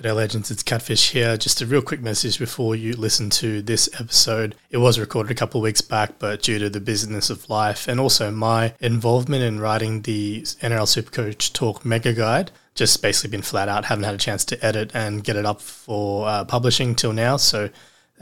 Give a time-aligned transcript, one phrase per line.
[0.00, 1.36] G'day legends, it's Catfish here.
[1.36, 4.54] Just a real quick message before you listen to this episode.
[4.70, 7.86] It was recorded a couple of weeks back, but due to the business of life
[7.86, 13.42] and also my involvement in writing the NRL Supercoach Talk Mega Guide, just basically been
[13.42, 16.94] flat out, haven't had a chance to edit and get it up for uh, publishing
[16.94, 17.36] till now.
[17.36, 17.68] So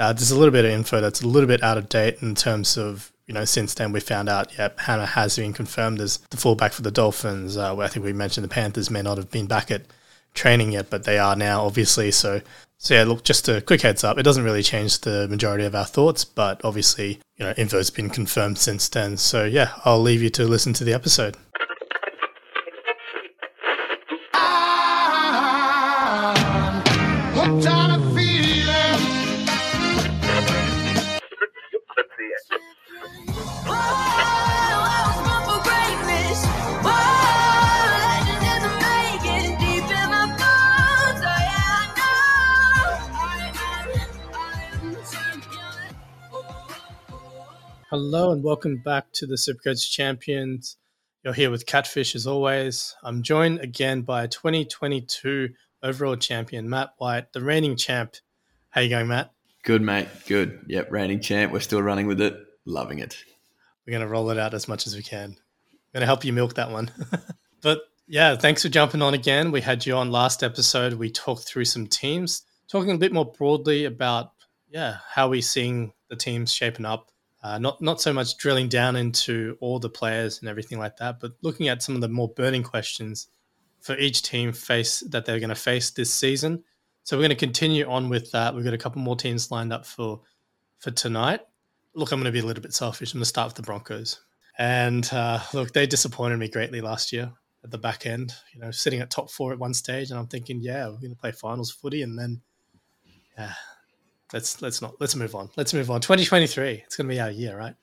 [0.00, 2.34] uh, there's a little bit of info that's a little bit out of date in
[2.34, 6.16] terms of you know, since then we found out, yeah, Hammer has been confirmed as
[6.30, 7.56] the fullback for the Dolphins.
[7.56, 9.82] Uh, I think we mentioned the Panthers may not have been back at
[10.34, 12.10] training yet, but they are now, obviously.
[12.10, 12.40] So,
[12.78, 14.18] so yeah, look, just a quick heads up.
[14.18, 18.10] It doesn't really change the majority of our thoughts, but obviously, you know, info's been
[18.10, 19.16] confirmed since then.
[19.16, 21.36] So, yeah, I'll leave you to listen to the episode.
[47.90, 50.76] Hello and welcome back to the Supercoach Champions.
[51.24, 52.94] You're here with Catfish as always.
[53.02, 55.48] I'm joined again by 2022
[55.82, 58.16] overall champion Matt White, the reigning champ.
[58.68, 59.32] How you going, Matt?
[59.64, 60.08] Good, mate.
[60.26, 60.66] Good.
[60.66, 61.50] Yep, reigning champ.
[61.50, 62.36] We're still running with it.
[62.66, 63.24] Loving it.
[63.86, 65.30] We're going to roll it out as much as we can.
[65.30, 66.90] I'm going to help you milk that one.
[67.62, 69.50] but yeah, thanks for jumping on again.
[69.50, 70.92] We had you on last episode.
[70.92, 74.32] We talked through some teams, talking a bit more broadly about
[74.68, 77.10] yeah how we're seeing the teams shaping up
[77.48, 81.18] uh, not not so much drilling down into all the players and everything like that,
[81.18, 83.28] but looking at some of the more burning questions
[83.80, 86.62] for each team face that they're going to face this season.
[87.04, 88.54] So we're going to continue on with that.
[88.54, 90.20] We've got a couple more teams lined up for
[90.78, 91.40] for tonight.
[91.94, 93.14] Look, I'm going to be a little bit selfish.
[93.14, 94.20] I'm going to start with the Broncos.
[94.58, 97.32] And uh, look, they disappointed me greatly last year
[97.64, 98.34] at the back end.
[98.52, 101.14] You know, sitting at top four at one stage, and I'm thinking, yeah, we're going
[101.14, 102.42] to play finals footy, and then
[103.38, 103.54] yeah,
[104.32, 105.50] let's let's not let's move on.
[105.56, 106.00] Let's move on.
[106.00, 106.82] 2023.
[106.84, 107.74] It's going to be our year, right?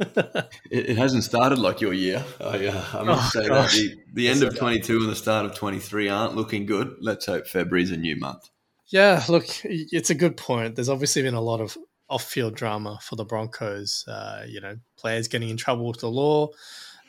[0.00, 2.24] it, it, hasn't started like your year.
[2.40, 3.76] I, uh, I must oh, say gosh.
[3.76, 6.96] that the, the end of 22 and the start of 23 aren't looking good.
[7.00, 8.48] Let's hope February's a new month.
[8.86, 10.74] Yeah, look, it's a good point.
[10.74, 11.76] There's obviously been a lot of
[12.08, 14.04] off-field drama for the Broncos.
[14.08, 16.48] Uh, you know, players getting in trouble with the law,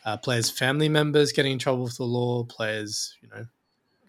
[0.06, 3.46] uh, players' family members getting in trouble with the law, players, you know,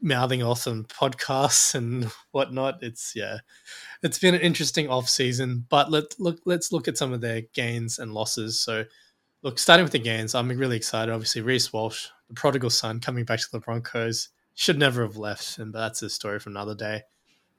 [0.03, 2.83] mouthing off and podcasts and whatnot.
[2.83, 3.39] It's yeah,
[4.03, 5.65] it's been an interesting off season.
[5.69, 8.61] But let look let's look at some of their gains and losses.
[8.61, 8.85] So
[9.43, 11.13] look, starting with the gains, I'm really excited.
[11.13, 15.59] Obviously, Reece Walsh, the prodigal son, coming back to the Broncos, should never have left,
[15.59, 17.03] and that's a story for another day.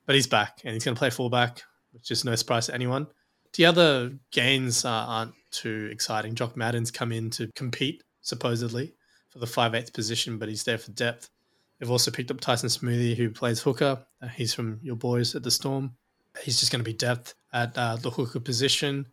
[0.06, 3.08] But he's back and he's going to play fullback, which is no surprise to anyone.
[3.54, 6.36] The other gains uh, aren't too exciting.
[6.36, 8.94] Jock Madden's come in to compete supposedly
[9.30, 11.30] for the 5'8 position, but he's there for depth.
[11.80, 14.06] They've also picked up Tyson Smoothy, who plays hooker.
[14.22, 15.96] Uh, he's from your boys at the Storm.
[16.42, 19.08] He's just going to be depth at uh, the hooker position.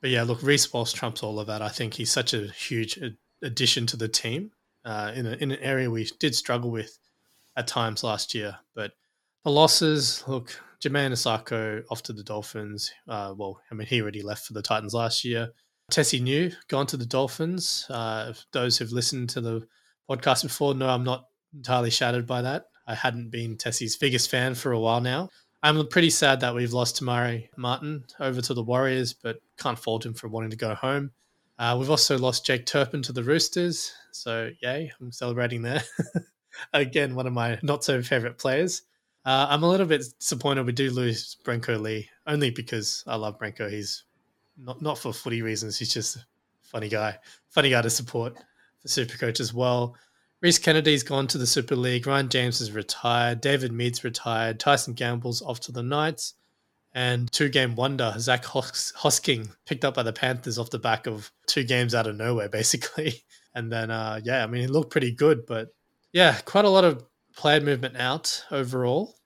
[0.00, 1.62] But yeah, look, Reece Walsh trumps all of that.
[1.62, 2.98] I think he's such a huge
[3.42, 4.52] addition to the team
[4.84, 6.98] uh, in, a, in an area we did struggle with
[7.56, 8.56] at times last year.
[8.74, 8.92] But
[9.44, 12.92] the losses, look, Jamayne Isaako off to the Dolphins.
[13.08, 15.50] Uh, well, I mean, he already left for the Titans last year.
[15.90, 17.86] Tesi Niu gone to the Dolphins.
[17.88, 19.66] Uh, those who've listened to the
[20.08, 21.24] podcast before know I'm not
[21.54, 22.66] entirely shattered by that.
[22.86, 25.28] I hadn't been Tesi's biggest fan for a while now.
[25.62, 29.78] I'm pretty sad that we've lost Te Maire Martin over to the Warriors, but can't
[29.78, 31.10] fault him for wanting to go home.
[31.58, 35.82] Uh, we've also lost Jake Turpin to the Roosters, so yay, I'm celebrating there.
[36.72, 38.82] Again, one of my not so favorite players.
[39.24, 43.38] Uh, I'm a little bit disappointed we do lose Brenko Lee, only because I love
[43.38, 43.68] Brenko.
[43.68, 44.04] He's
[44.56, 45.76] not not for footy reasons.
[45.76, 46.20] He's just a
[46.62, 47.18] funny guy,
[47.50, 48.36] funny guy to support
[48.80, 49.96] for Supercoach as well.
[50.40, 52.06] Rhys Kennedy's gone to the Super League.
[52.06, 53.40] Ryan James is retired.
[53.40, 54.60] David Mead's retired.
[54.60, 56.34] Tyson Gamble's off to the Knights.
[56.94, 61.06] And two game wonder, Zach Hos- Hosking, picked up by the Panthers off the back
[61.06, 63.24] of two games out of nowhere, basically.
[63.54, 65.74] And then, uh, yeah, I mean, he looked pretty good, but
[66.12, 67.04] yeah, quite a lot of
[67.36, 69.16] player movement out overall.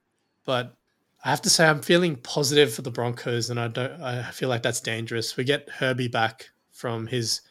[0.45, 0.75] But
[1.23, 4.01] I have to say, I'm feeling positive for the Broncos, and I don't.
[4.01, 5.37] I feel like that's dangerous.
[5.37, 7.41] We get Herbie back from his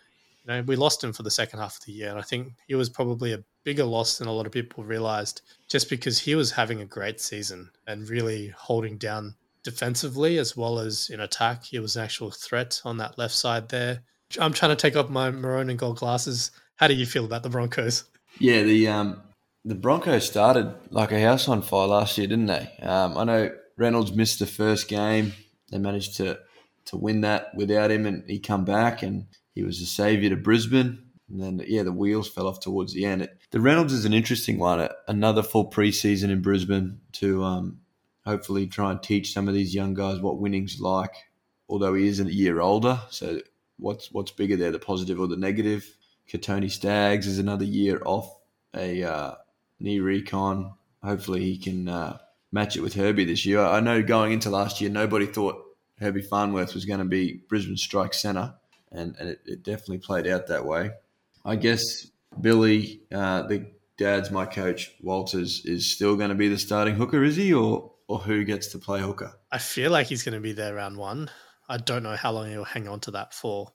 [0.44, 2.52] you know, we lost him for the second half of the year, and I think
[2.66, 6.34] he was probably a bigger loss than a lot of people realized, just because he
[6.34, 11.64] was having a great season and really holding down defensively as well as in attack.
[11.64, 14.02] He was an actual threat on that left side there.
[14.38, 16.50] I'm trying to take off my maroon and gold glasses.
[16.76, 18.04] How do you feel about the Broncos?
[18.38, 19.22] Yeah, the um,
[19.64, 22.70] the Broncos started like a house on fire last year, didn't they?
[22.82, 25.32] Um, I know Reynolds missed the first game.
[25.70, 26.38] They managed to
[26.86, 30.36] to win that without him, and he come back and he was a saviour to
[30.36, 31.01] Brisbane.
[31.32, 33.26] And then, yeah, the wheels fell off towards the end.
[33.50, 34.86] The Reynolds is an interesting one.
[35.08, 37.80] Another full preseason in Brisbane to um,
[38.26, 41.14] hopefully try and teach some of these young guys what winning's like.
[41.70, 43.40] Although he is a year older, so
[43.78, 45.96] what's what's bigger there, the positive or the negative?
[46.28, 48.38] Kotoni Staggs is another year off
[48.76, 49.34] a uh,
[49.80, 50.74] knee recon.
[51.02, 52.18] Hopefully, he can uh,
[52.50, 53.60] match it with Herbie this year.
[53.60, 55.64] I know going into last year, nobody thought
[55.98, 58.54] Herbie Farnworth was going to be Brisbane strike centre,
[58.90, 60.90] and, and it, it, definitely played out that way.
[61.44, 62.06] I guess
[62.40, 63.66] Billy, uh, the
[63.98, 67.92] dad's my coach, Walters, is still going to be the starting hooker, is he, or
[68.08, 69.32] or who gets to play hooker?
[69.50, 71.30] I feel like he's going to be there round one.
[71.68, 73.72] I don't know how long he'll hang on to that for,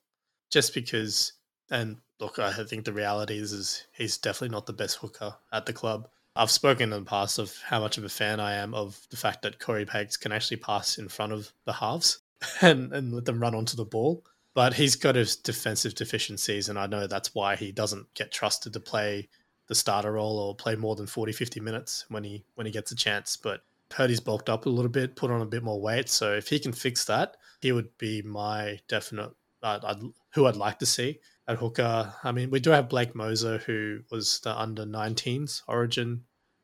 [0.51, 1.33] just because.
[1.69, 5.65] And look, I think the reality is, is he's definitely not the best hooker at
[5.65, 6.07] the club.
[6.35, 9.17] I've spoken in the past of how much of a fan I am of the
[9.17, 12.19] fact that Cory Paix can actually pass in front of the halves
[12.61, 14.23] and, and let them run onto the ball.
[14.57, 18.73] But he's got his defensive deficiencies, and I know that's why he doesn't get trusted
[18.73, 19.29] to play
[19.67, 22.91] the starter role or play more than 40, 50 minutes when he when he gets
[22.91, 23.37] a chance.
[23.37, 26.09] But Purdy's bulked up a little bit, put on a bit more weight.
[26.09, 29.29] So if he can fix that, he would be my definite
[29.61, 30.01] uh, I'd,
[30.33, 32.15] who I'd like to see at hooker.
[32.23, 36.23] I mean, we do have Blake Mozer, who was the under 19s origin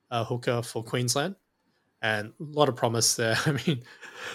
[0.10, 1.36] uh, hooker for Queensland.
[2.04, 3.38] And a lot of promise there.
[3.46, 3.82] I mean,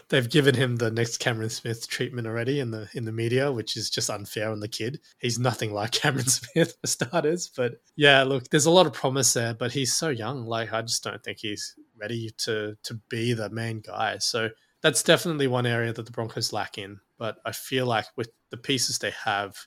[0.09, 3.77] they've given him the next Cameron Smith treatment already in the in the media, which
[3.77, 5.01] is just unfair on the kid.
[5.19, 7.51] He's nothing like Cameron Smith for starters.
[7.55, 10.47] But yeah, look, there's a lot of promise there, but he's so young.
[10.47, 14.17] Like I just don't think he's ready to to be the main guy.
[14.17, 14.49] So
[14.83, 16.99] that's definitely one area that the Broncos lack in.
[17.19, 19.59] But I feel like with the pieces they have,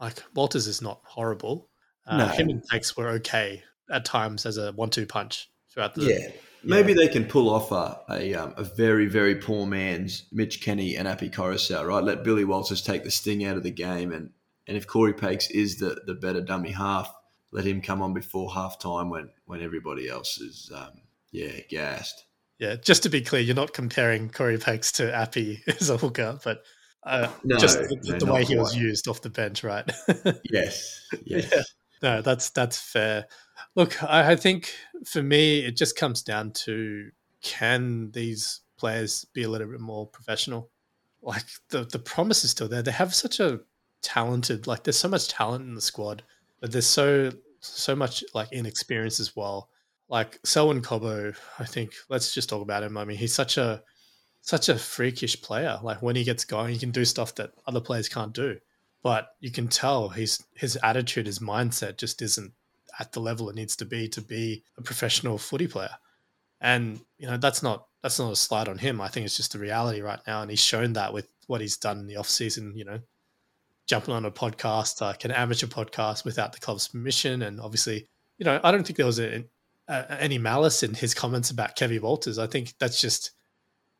[0.00, 1.68] like Walters is not horrible.
[2.06, 2.26] Uh, no.
[2.28, 6.04] Him and were okay at times as a one-two punch throughout the.
[6.04, 6.30] Yeah,
[6.62, 6.98] maybe yeah.
[6.98, 11.08] they can pull off a a, um, a, very very poor man's Mitch Kenny and
[11.08, 12.02] Api Koroisau, right?
[12.02, 14.30] Let Billy Walters take the sting out of the game, and
[14.66, 17.12] and if Cory Paix is the the better dummy half,
[17.52, 21.00] let him come on before half time when when everybody else is um,
[21.32, 22.24] yeah gassed.
[22.58, 26.38] Yeah, just to be clear, you're not comparing Cory Paix to Api as a hooker,
[26.42, 26.62] but
[27.04, 28.62] uh, no, just the, no, the way he quite.
[28.62, 29.88] was used off the bench, right?
[30.50, 31.48] yes, yes.
[31.52, 31.62] Yeah.
[32.02, 33.26] No, that's that's fair.
[33.76, 34.74] Look, I, think
[35.04, 37.10] for me, it just comes down to
[37.42, 40.70] can these players be a little bit more professional?
[41.22, 42.82] Like the the promise is still there.
[42.82, 43.60] They have such a
[44.00, 46.22] talented, like there's so much talent in the squad,
[46.60, 47.30] but there's so
[47.60, 49.68] so much like inexperience as well.
[50.08, 52.96] Like Selwyn Cobbo, I think let's just talk about him.
[52.96, 53.82] I mean, he's such a
[54.40, 55.78] such a freakish player.
[55.82, 58.58] Like when he gets going, he can do stuff that other players can't do.
[59.02, 62.52] But you can tell his his attitude, his mindset just isn't
[62.98, 65.96] at the level it needs to be to be a professional footy player.
[66.60, 69.00] And you know that's not that's not a slide on him.
[69.00, 71.76] I think it's just the reality right now, and he's shown that with what he's
[71.76, 72.72] done in the off season.
[72.74, 73.00] You know,
[73.86, 78.06] jumping on a podcast, like an amateur podcast, without the club's permission, and obviously,
[78.38, 79.44] you know, I don't think there was a,
[79.88, 82.38] a, any malice in his comments about Kevin Walters.
[82.38, 83.32] I think that's just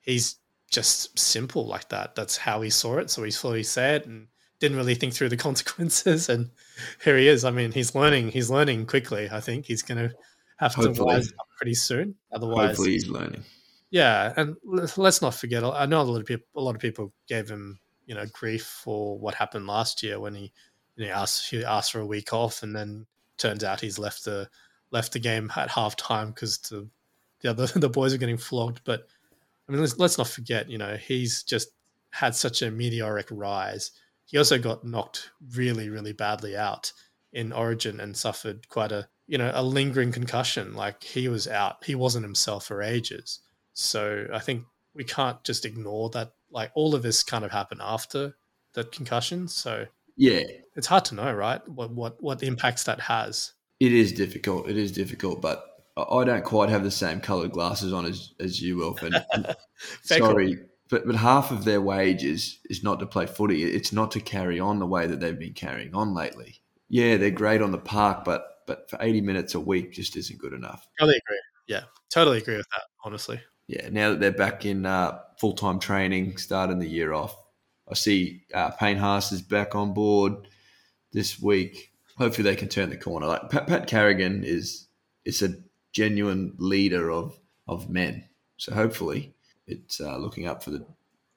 [0.01, 0.37] he's
[0.71, 2.15] just simple like that.
[2.15, 3.11] That's how he saw it.
[3.11, 4.29] So he's fully said and
[4.61, 6.29] didn't really think through the consequences.
[6.29, 6.51] And
[7.05, 7.45] here he is.
[7.45, 8.31] I mean, he's learning.
[8.31, 9.29] He's learning quickly.
[9.31, 10.15] I think he's going to
[10.57, 10.97] have Hopefully.
[10.97, 12.15] to wise up pretty soon.
[12.33, 13.45] Otherwise, Hopefully he's learning.
[13.91, 15.63] Yeah, and let's not forget.
[15.63, 16.47] I know a lot of people.
[16.57, 20.35] A lot of people gave him, you know, grief for what happened last year when
[20.35, 20.53] he,
[20.97, 23.07] you know, asked he asked for a week off, and then
[23.39, 24.49] turns out he's left the
[24.91, 26.89] left the game at halftime because the
[27.41, 28.81] the other the boys are getting flogged.
[28.85, 29.07] But
[29.69, 31.69] I mean, let's, let's not forget, you know, he's just
[32.11, 33.93] had such a meteoric rise.
[34.27, 36.93] He also got knocked really, really badly out
[37.33, 40.75] in Origin and suffered quite a, you know, a lingering concussion.
[40.75, 43.41] Like he was out, he wasn't himself for ages.
[43.73, 44.65] So I think
[44.95, 46.33] we can't just ignore that.
[46.51, 48.35] Like all of this kind of happened after
[48.75, 49.49] that concussion.
[49.49, 50.43] So yeah,
[50.75, 51.67] it's hard to know, right?
[51.69, 53.53] What what what impacts that has.
[53.81, 54.69] It is difficult.
[54.69, 55.65] It is difficult, but
[55.97, 59.15] I don't quite have the same coloured glasses on as, as you, Wilford.
[60.03, 63.65] Sorry, but but half of their wages is not to play footy.
[63.65, 66.61] It's not to carry on the way that they've been carrying on lately.
[66.89, 70.39] Yeah, they're great on the park, but but for eighty minutes a week just isn't
[70.39, 70.87] good enough.
[70.99, 71.41] Totally agree.
[71.67, 72.83] Yeah, totally agree with that.
[73.05, 73.41] Honestly.
[73.69, 77.37] Yeah, now that they're back in uh, full time training, starting the year off,
[77.91, 80.49] I see uh, Payne Haas is back on board
[81.13, 81.93] this week.
[82.17, 83.27] Hopefully, they can turn the corner.
[83.27, 84.87] Like Pat, Pat Carrigan is
[85.25, 85.57] is a
[85.93, 88.29] genuine leader of of men.
[88.57, 89.35] So hopefully,
[89.67, 90.85] it's uh, looking up for the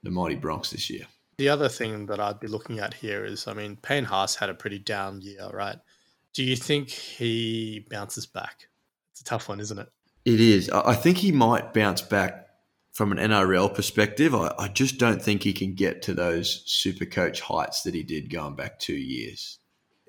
[0.04, 1.06] the mighty Bronx this year.
[1.38, 4.50] The other thing that I'd be looking at here is, I mean, Payne Haas had
[4.50, 5.78] a pretty down year, right?
[6.34, 8.68] Do you think he bounces back?
[9.12, 9.90] It's a tough one, isn't it?
[10.26, 10.70] It is.
[10.70, 12.48] I think he might bounce back
[12.92, 14.36] from an NRL perspective.
[14.36, 18.04] I, I just don't think he can get to those super coach heights that he
[18.04, 19.60] did going back two years.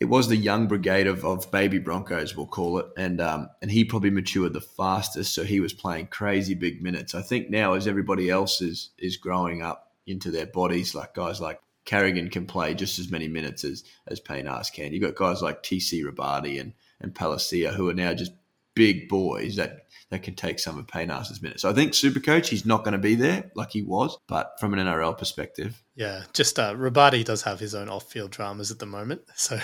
[0.00, 3.70] It was the young brigade of, of baby Broncos, we'll call it, and um, and
[3.70, 7.14] he probably matured the fastest, so he was playing crazy big minutes.
[7.14, 11.40] I think now as everybody else is is growing up into their bodies, like guys
[11.40, 14.92] like Carrigan can play just as many minutes as as Payne-Haas can.
[14.92, 18.32] You've got guys like TC Robati and and Palasia who are now just
[18.80, 21.62] big boys that that can take some of Payne-Haas's minutes.
[21.62, 24.58] So I think Super Coach, he's not going to be there like he was, but
[24.58, 25.84] from an NRL perspective.
[25.94, 29.60] Yeah, just uh, Robati does have his own off field dramas at the moment, so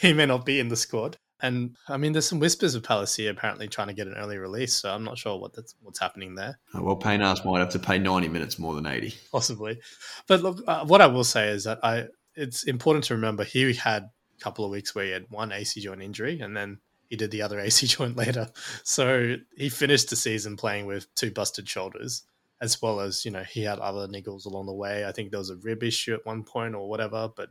[0.00, 1.16] he may not be in the squad.
[1.40, 4.74] And I mean, there's some whispers of Palasia apparently trying to get an early release,
[4.74, 6.58] so I'm not sure what that's what's happening there.
[6.74, 9.14] Uh, well, Payne-Haas might have to pay 90 minutes more than 80.
[9.30, 9.78] Possibly.
[10.26, 13.72] But look, uh, what I will say is that I it's important to remember he
[13.72, 17.16] had a couple of weeks where he had one AC joint injury and then he
[17.16, 18.48] did the other AC joint later.
[18.82, 22.22] So he finished the season playing with two busted shoulders,
[22.60, 25.06] as well as, you know, he had other niggles along the way.
[25.06, 27.28] I think there was a rib issue at one point or whatever.
[27.34, 27.50] But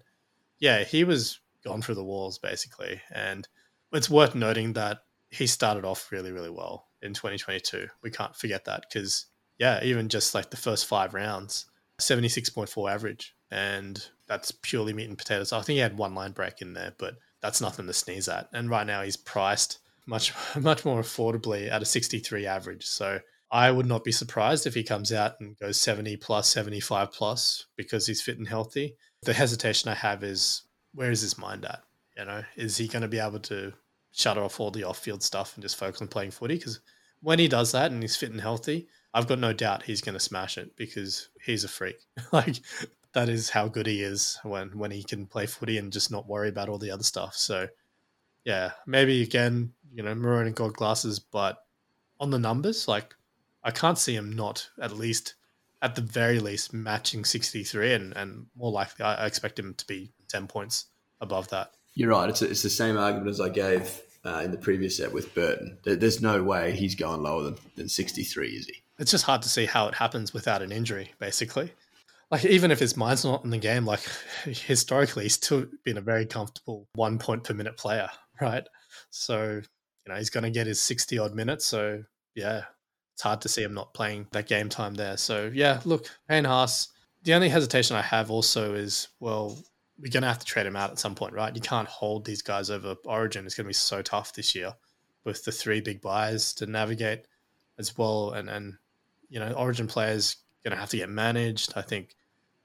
[0.59, 3.01] yeah, he was gone through the walls basically.
[3.13, 3.47] And
[3.91, 7.88] it's worth noting that he started off really, really well in 2022.
[8.01, 9.25] We can't forget that because,
[9.57, 11.65] yeah, even just like the first five rounds,
[12.00, 13.35] 76.4 average.
[13.51, 15.53] And that's purely meat and potatoes.
[15.53, 18.50] I think he had one line break in there, but that's nothing to sneeze at.
[18.54, 22.86] And right now he's priced much much more affordably at a 63 average.
[22.86, 23.20] So
[23.51, 27.65] I would not be surprised if he comes out and goes 70 plus, 75 plus
[27.75, 28.96] because he's fit and healthy.
[29.24, 30.63] The hesitation I have is
[30.94, 31.82] where is his mind at?
[32.18, 33.74] You know, is he going to be able to
[34.12, 36.56] shut off all the off-field stuff and just focus on playing footy?
[36.56, 36.80] Because
[37.22, 40.13] when he does that and he's fit and healthy, I've got no doubt he's going
[40.13, 41.98] to smash it because he's a freak.
[42.32, 42.56] like
[43.15, 46.27] that is how good he is when when he can play footy and just not
[46.27, 47.34] worry about all the other stuff.
[47.36, 47.67] So
[48.43, 51.57] yeah, maybe again, you know, maroon and gold glasses, but
[52.19, 53.15] on the numbers, like
[53.63, 55.36] I can't see him not at least
[55.81, 60.12] at the very least matching 63 and, and more likely I expect him to be
[60.27, 60.86] 10 points
[61.22, 61.72] above that.
[61.93, 62.29] You're right.
[62.29, 65.34] It's, a, it's the same argument as I gave uh, in the previous set with
[65.34, 65.77] Burton.
[65.84, 68.84] There's no way he's going lower than, than 63, is he?
[69.00, 71.72] It's just hard to see how it happens without an injury, basically
[72.32, 74.01] like even if his mind's not in the game, like
[74.46, 78.10] historically, he's still been a very comfortable one point per minute player,
[78.41, 78.67] right?
[79.10, 79.62] So
[80.05, 81.65] you know he's going to get his sixty odd minutes.
[81.65, 82.03] So
[82.36, 82.63] yeah,
[83.13, 85.17] it's hard to see him not playing that game time there.
[85.17, 86.89] So yeah, look, Payne-Haas.
[87.24, 89.58] The only hesitation I have also is well,
[90.00, 91.55] we're going to have to trade him out at some point, right?
[91.55, 93.46] You can't hold these guys over Origin.
[93.46, 94.74] It's going to be so tough this year
[95.24, 97.25] with the three big buys to navigate
[97.79, 98.75] as well, and and
[99.29, 101.74] you know Origin players going to have to get managed.
[101.75, 102.15] I think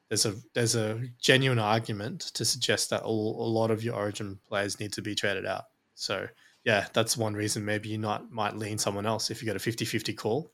[0.09, 4.80] there's a there's a genuine argument to suggest that a lot of your Origin players
[4.80, 5.64] need to be traded out.
[5.95, 6.26] So
[6.64, 9.61] yeah, that's one reason maybe you not might lean someone else if you get a
[9.61, 10.50] 50-50 call.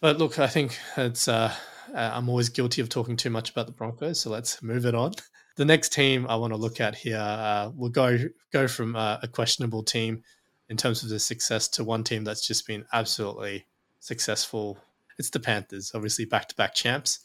[0.00, 1.54] But look, I think it's uh,
[1.94, 4.94] uh, I'm always guilty of talking too much about the Broncos, so let's move it
[4.94, 5.12] on.
[5.56, 8.16] The next team I want to look at here, uh, we'll go
[8.52, 10.22] go from uh, a questionable team
[10.68, 13.66] in terms of the success to one team that's just been absolutely
[13.98, 14.78] successful
[15.18, 17.20] it's the Panthers, obviously back to back champs.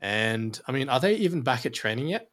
[0.00, 2.30] And I mean, are they even back at training yet?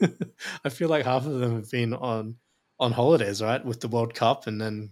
[0.64, 2.36] I feel like half of them have been on
[2.80, 4.90] on holidays, right, with the World Cup, and then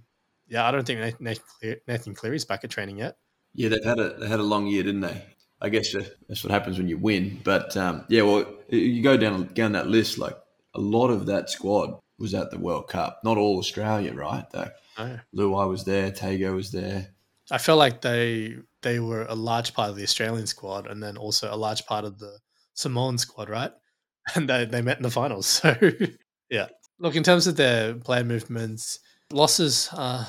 [0.48, 3.16] yeah, I don't think Nathan, Cleary's back at training yet.
[3.54, 5.24] Yeah, they've had a they had a long year, didn't they?
[5.62, 5.94] I guess
[6.28, 7.40] that's what happens when you win.
[7.42, 10.36] But um, yeah, well, you go down down that list, like
[10.74, 13.20] a lot of that squad was at the World Cup.
[13.24, 14.44] Not all Australia, right?
[14.50, 15.18] Though oh.
[15.34, 17.08] Luai was there, Tago was there.
[17.50, 21.16] I feel like they they were a large part of the Australian squad and then
[21.16, 22.38] also a large part of the
[22.74, 23.72] Samoan squad, right?
[24.34, 25.46] And they, they met in the finals.
[25.62, 25.76] So
[26.50, 26.68] yeah.
[26.98, 28.98] Look, in terms of their player movements,
[29.32, 30.26] losses, uh,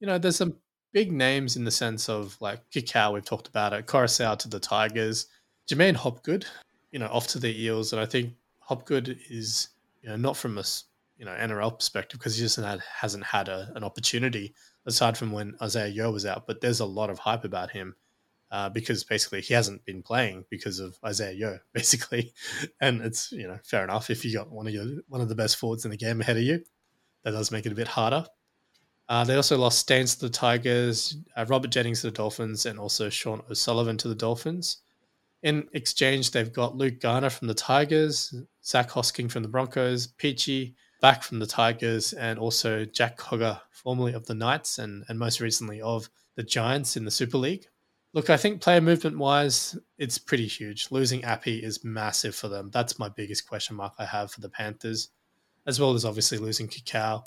[0.00, 0.54] you know, there's some
[0.92, 4.60] big names in the sense of like Kikau, we've talked about it, Koroisau to the
[4.60, 5.26] Tigers,
[5.68, 6.46] J'maine Hopgood,
[6.92, 7.92] you know, off to the Eels.
[7.92, 9.68] And I think Hopgood is,
[10.00, 10.64] you know, not from a
[11.22, 14.54] you know NRL perspective because he just had, hasn't had a, an opportunity
[14.86, 16.46] aside from when Isaiah Yeo was out.
[16.46, 17.96] But there's a lot of hype about him
[18.50, 22.32] uh, because basically he hasn't been playing because of Isaiah Yeo, basically.
[22.80, 25.34] And it's you know fair enough if you got one of your one of the
[25.34, 26.62] best forwards in the game ahead of you,
[27.24, 28.26] that does make it a bit harder.
[29.08, 32.78] Uh, they also lost Staines to the Tigers, uh, Robert Jennings to the Dolphins, and
[32.78, 34.78] also Sean O'Sullivan to the Dolphins.
[35.42, 38.32] In exchange, they've got Luke Garner from the Tigers,
[38.64, 44.14] Zach Hosking from the Broncos, Peachy back from the Tigers, and also Jack Cogger formerly
[44.14, 47.66] of the Knights and, and most recently of the Giants in the Super League.
[48.14, 50.90] Look, I think player movement wise, it's pretty huge.
[50.90, 52.70] Losing Api is massive for them.
[52.72, 55.08] That's my biggest question mark I have for the Panthers,
[55.66, 57.24] as well as obviously losing Kikau.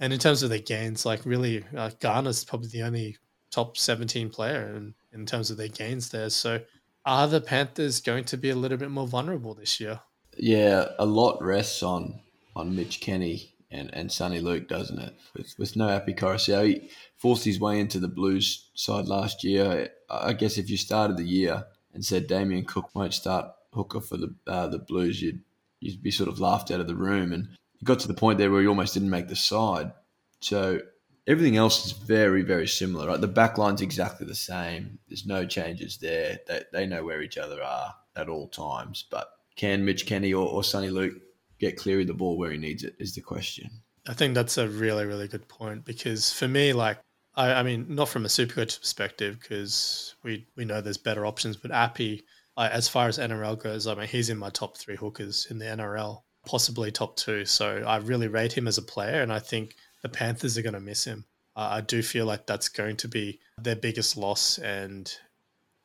[0.00, 3.18] And in terms of their gains, like really, uh, Garner's probably the only
[3.50, 6.30] top 17 player in, in terms of their gains there.
[6.30, 6.60] So
[7.04, 10.00] are the Panthers going to be a little bit more vulnerable this year?
[10.38, 12.20] Yeah, a lot rests on
[12.54, 15.14] on Mitch Kenny and, and Soni Luke, doesn't it?
[15.34, 19.90] With, with no Api Koroisau, he forced his way into the Blues side last year.
[20.10, 24.16] I guess if you started the year and said Damien Cook won't start hooker for
[24.16, 25.40] the uh, the Blues, you'd
[25.80, 27.32] you'd be sort of laughed out of the room.
[27.32, 27.48] And
[27.80, 29.92] it got to the point there where he almost didn't make the side.
[30.40, 30.80] So
[31.26, 33.08] everything else is very very similar.
[33.08, 34.98] Right, the back line's exactly the same.
[35.08, 36.40] There's no changes there.
[36.46, 39.06] They they know where each other are at all times.
[39.10, 41.14] But can Mitch Kenny or, or Soni Luke
[41.62, 43.70] get Cleary the ball where he needs it is the question.
[44.08, 46.98] I think that's a really, really good point because for me, like,
[47.36, 51.56] I, I mean, not from a supercoach perspective because we, we know there's better options,
[51.56, 52.24] but Api,
[52.58, 55.66] as far as NRL goes, I mean, he's in my top three hookers in the
[55.66, 57.44] NRL, possibly top two.
[57.44, 60.74] So I really rate him as a player, and I think the Panthers are going
[60.74, 61.24] to miss him.
[61.54, 65.10] Uh, I do feel like that's going to be their biggest loss, and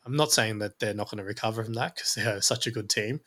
[0.07, 2.71] I'm not saying that they're not going to recover from that because they're such a
[2.71, 3.21] good team.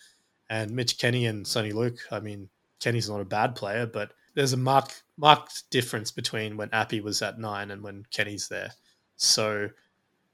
[0.51, 2.49] And Mitch Kenny and Soni Luke, I mean,
[2.81, 7.23] Kenny's not a bad player, but there's a marked marked difference between when Api was
[7.23, 8.73] at nine and when Kenny's there.
[9.17, 9.69] So,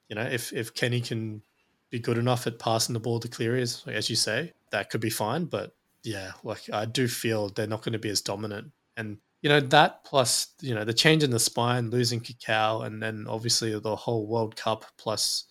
[0.09, 1.43] you know, if if Kenny can
[1.91, 5.03] be good enough at passing the ball to Cleary, as, as you say, that could
[5.03, 5.45] be fine.
[5.45, 8.73] But yeah, like I do feel they're not going to be as dominant.
[8.97, 13.03] And you know that plus you know the change in the spine, losing Kikau, and
[13.03, 15.45] then obviously the whole World Cup plus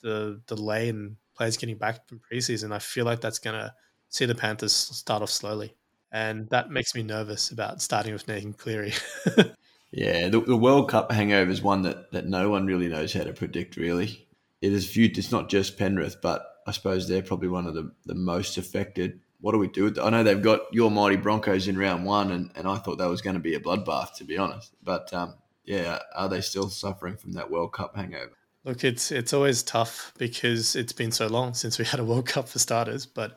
[0.00, 2.72] the delay in players getting back from preseason.
[2.72, 3.74] I feel like that's going to
[4.08, 5.74] see the Panthers start off slowly.
[6.12, 8.94] And that makes me nervous about starting with Nathan Cleary.
[9.90, 13.24] yeah, the, the, World Cup hangover is one that, that no one really knows how
[13.24, 14.26] to predict, really.
[14.62, 17.92] It is viewed, it's not just Penrith, but I suppose they're probably one of the,
[18.06, 19.20] the most affected.
[19.40, 22.32] What do we do with I know they've got your mighty Broncos in round one,
[22.32, 24.72] and, and I thought that was going to be a bloodbath, to be honest.
[24.82, 25.34] But um,
[25.64, 28.32] yeah, are they still suffering from that World Cup hangover?
[28.64, 32.26] Look, it's it's always tough because it's been so long since we had a World
[32.26, 33.06] Cup for starters.
[33.06, 33.36] But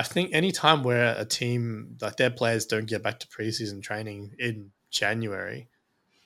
[0.00, 3.82] I think any time where a team like their players don't get back to preseason
[3.82, 5.68] training in January,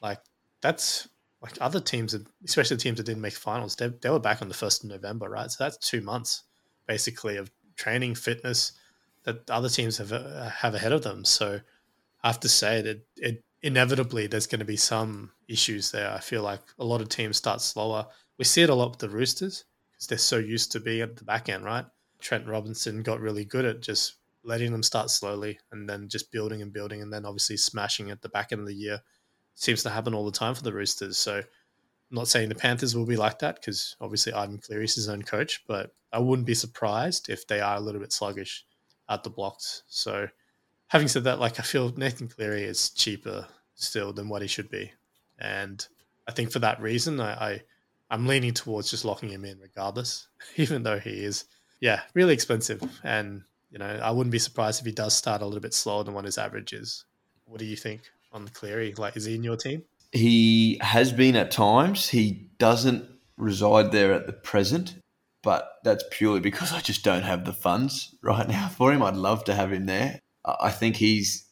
[0.01, 0.21] like
[0.61, 1.09] that's
[1.43, 2.15] like other teams,
[2.45, 5.29] especially teams that didn't make finals, they, they were back on the first of November,
[5.29, 5.51] right?
[5.51, 6.45] So that's two months
[6.87, 8.75] basically of training fitness
[9.25, 11.25] that other teams have uh, have ahead of them.
[11.25, 11.59] So
[12.23, 16.13] I have to say that it inevitably there's going to be some issues there.
[16.13, 18.07] I feel like a lot of teams start slower.
[18.39, 21.17] We see it a lot with the Roosters because they're so used to being at
[21.17, 21.87] the back end, right?
[22.25, 26.63] Trent Robinson got really good at just letting them start slowly and then just building
[26.63, 29.01] and building and then obviously smashing at the back end of the year.
[29.55, 31.19] Seems to happen all the time for the Roosters.
[31.19, 31.45] So I'm
[32.11, 35.23] not saying the Panthers will be like that because obviously Ivan Cleary is his own
[35.23, 38.65] coach, but I wouldn't be surprised if they are a little bit sluggish
[39.09, 39.83] at the blocks.
[39.87, 40.27] So
[40.89, 44.71] having said that, like I feel Nathan Cleary is cheaper still than what he should
[44.71, 44.93] be.
[45.39, 45.87] And
[46.27, 47.63] I think for that reason, I, I
[48.11, 51.45] I'm leaning towards just locking him in regardless, even though he is
[51.81, 52.83] yeah, really expensive.
[53.03, 56.05] And, you know, I wouldn't be surprised if he does start a little bit slower
[56.05, 57.05] than what his average is.
[57.47, 58.95] What do you think on Cleary?
[58.97, 59.85] Like, is he in your team?
[60.13, 62.09] He has been at times.
[62.09, 64.95] He doesn't reside there at the present,
[65.43, 69.03] but that's purely because I just don't have the funds right now for him.
[69.03, 70.21] I'd love to have him there.
[70.45, 71.47] I think he's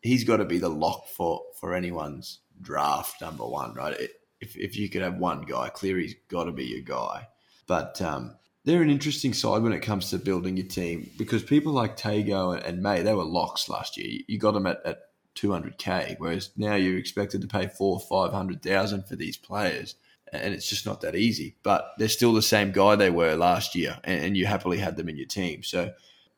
[0.00, 3.94] he's got to be the lock for for anyone's draft number one, right?
[4.40, 7.28] If if you could have one guy, Cleary's got to be your guy.
[7.66, 11.72] But um, they're an interesting side when it comes to building your team because people
[11.72, 14.20] like Tago and May, they were locks last year.
[14.26, 14.98] You got them at, at
[15.36, 19.94] 200k, whereas now you're expected to pay four, five hundred thousand for these players,
[20.32, 21.56] and it's just not that easy.
[21.62, 24.96] But they're still the same guy they were last year, and, and you happily had
[24.96, 25.62] them in your team.
[25.62, 25.92] So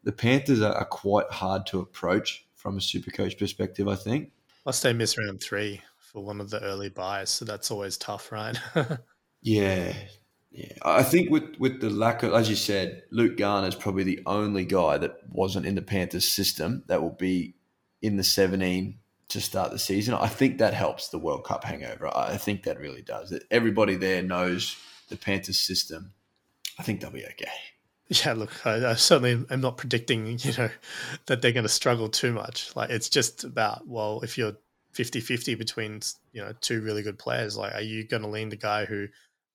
[0.05, 4.33] the Panthers are, are quite hard to approach from a super coach perspective, I think.
[4.63, 8.31] Plus, they miss round three for one of the early buys, so that's always tough,
[8.31, 8.59] right?
[9.43, 9.95] yeah,
[10.51, 14.05] yeah, I think with with the lack of, as you said, Luke Garner is probably
[14.05, 17.55] the only guy that wasn't in the Panthers system that will be
[18.03, 20.15] in the 17 to start the season.
[20.15, 22.11] I think that helps the World Cup hangover.
[22.17, 23.33] I think that really does.
[23.51, 24.77] Everybody there knows
[25.09, 26.13] the Panthers system.
[26.79, 27.51] I think they'll be okay.
[28.09, 30.71] Yeah, look, I, I certainly am not predicting, you know,
[31.27, 32.75] that they're going to struggle too much.
[32.75, 34.57] Like, it's just about, well, if you're
[34.93, 36.01] 50 50 between,
[36.33, 39.07] you know, two really good players, like, are you going to lean the guy who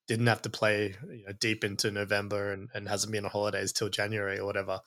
[0.08, 3.72] didn't have to play you know, deep into November and, and hasn't been on holidays
[3.72, 4.80] till January or whatever.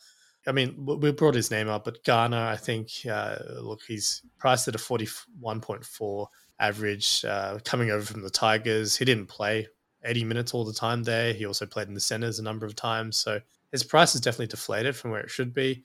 [0.46, 4.68] I mean, we brought his name up, but Garner, I think, uh, look, he's priced
[4.68, 6.26] at a 41.4
[6.60, 8.96] average uh, coming over from the Tigers.
[8.96, 9.68] He didn't play
[10.04, 11.32] 80 minutes all the time there.
[11.32, 13.16] He also played in the centers a number of times.
[13.16, 13.40] So
[13.72, 15.84] his price is definitely deflated from where it should be.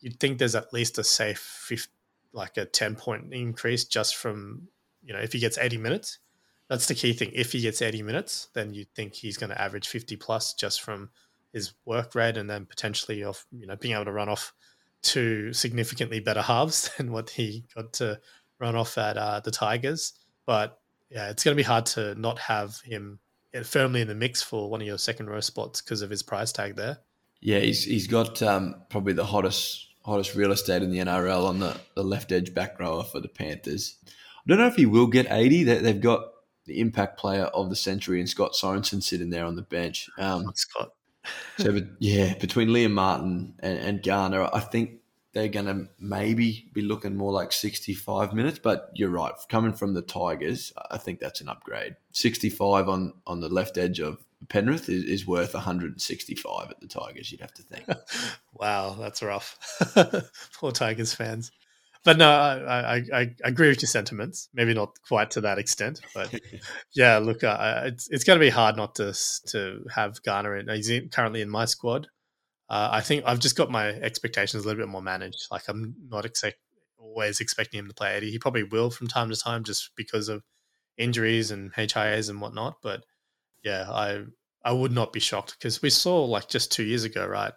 [0.00, 1.92] You'd think there's at least a safe, 50,
[2.32, 4.68] like a 10 point increase just from,
[5.02, 6.18] you know, if he gets 80 minutes
[6.70, 7.32] that's the key thing.
[7.34, 10.80] If he gets 80 minutes, then you think he's going to average 50 plus just
[10.80, 11.10] from
[11.52, 14.52] his work rate and then potentially off, you know, being able to run off
[15.02, 18.20] two significantly better halves than what he got to
[18.60, 20.12] run off at uh, the Tigers.
[20.46, 20.78] But
[21.10, 23.18] yeah, it's going to be hard to not have him
[23.64, 26.52] firmly in the mix for one of your second row spots because of his price
[26.52, 26.98] tag there.
[27.40, 31.58] Yeah, he's he's got um, probably the hottest hottest real estate in the NRL on
[31.58, 33.96] the, the left edge back rower for the Panthers.
[34.06, 34.10] I
[34.46, 35.64] don't know if he will get 80.
[35.64, 36.20] They, they've got
[36.66, 40.08] the impact player of the century and Scott Sorensen sitting there on the bench.
[40.18, 40.92] Um, Scott.
[41.58, 45.00] so, but, yeah, between Liam Martin and, and Garner, I think
[45.32, 48.58] they're going to maybe be looking more like 65 minutes.
[48.58, 51.96] But you're right, coming from the Tigers, I think that's an upgrade.
[52.12, 57.30] 65 on, on the left edge of Penrith is, is worth 165 at the Tigers,
[57.30, 57.86] you'd have to think.
[58.54, 59.58] wow, that's rough.
[60.54, 61.52] Poor Tigers fans.
[62.02, 64.48] But no, I, I, I, agree with your sentiments.
[64.54, 66.34] Maybe not quite to that extent, but
[66.94, 69.14] yeah, look, uh, it's it's going to be hard not to
[69.48, 70.68] to have Garner in.
[70.68, 72.06] He's in, currently in my squad.
[72.70, 75.48] Uh, I think I've just got my expectations a little bit more managed.
[75.50, 76.58] Like I'm not expect,
[76.98, 78.30] always expecting him to play 80.
[78.30, 80.42] He probably will from time to time just because of
[80.96, 82.76] injuries and HIAs and whatnot.
[82.82, 83.04] But
[83.62, 84.24] yeah, I
[84.64, 87.52] I would not be shocked because we saw like just two years ago, right?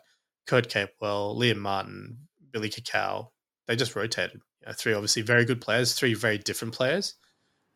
[0.47, 2.17] Kurt Capewell, Liam Martin,
[2.51, 3.27] Billy Kikau,
[3.67, 4.41] they just rotated.
[4.62, 7.15] You know, three obviously very good players, three very different players.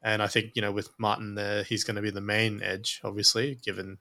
[0.04, 3.02] And I think, you know, with Martin there, he's going to be the main edge,
[3.04, 3.97] obviously, given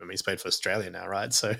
[0.00, 1.32] I mean, he's played for Australia now, right?
[1.32, 1.54] So,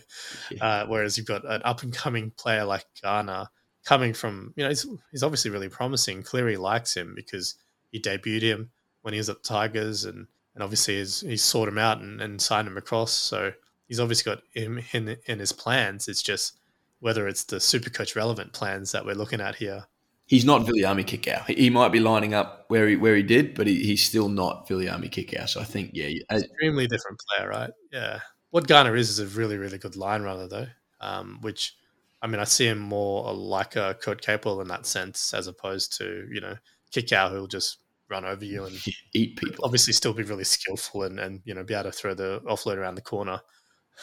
[0.61, 3.49] uh, whereas you've got an up and coming player like Garner
[3.85, 6.23] coming from, you know, he's, he's obviously really promising.
[6.23, 7.55] Cleary likes him because
[7.93, 8.71] he debuted him
[9.03, 12.41] when he was at Tigers and, and obviously he's, he's sought him out and, and
[12.41, 13.13] signed him across.
[13.13, 13.53] So
[13.87, 16.09] he's obviously got him in, in his plans.
[16.09, 16.59] It's just
[17.01, 19.85] whether it's the super coach relevant plans that we're looking at here.
[20.27, 21.47] He's not Viliami Kikau.
[21.47, 24.69] He might be lining up where he where he did, but he, he's still not
[24.69, 25.49] Viliami Kikau.
[25.49, 27.71] So I think, yeah, extremely different player, right?
[27.93, 28.21] Yeah.
[28.51, 30.67] What Garner is is a really really good line runner though,
[31.01, 31.77] um, which
[32.23, 35.97] I mean I see him more like a Kurt Capewell in that sense, as opposed
[35.99, 36.57] to you know
[36.93, 37.79] Kikau who'll just
[38.09, 38.77] run over you and
[39.15, 39.65] eat people.
[39.65, 42.79] Obviously, still be really skillful and and you know be able to throw the offload
[42.79, 43.41] around the corner.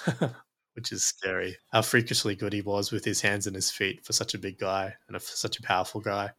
[0.76, 1.56] which is scary.
[1.72, 4.58] How freakishly good he was with his hands and his feet for such a big
[4.58, 6.32] guy and a, such a powerful guy.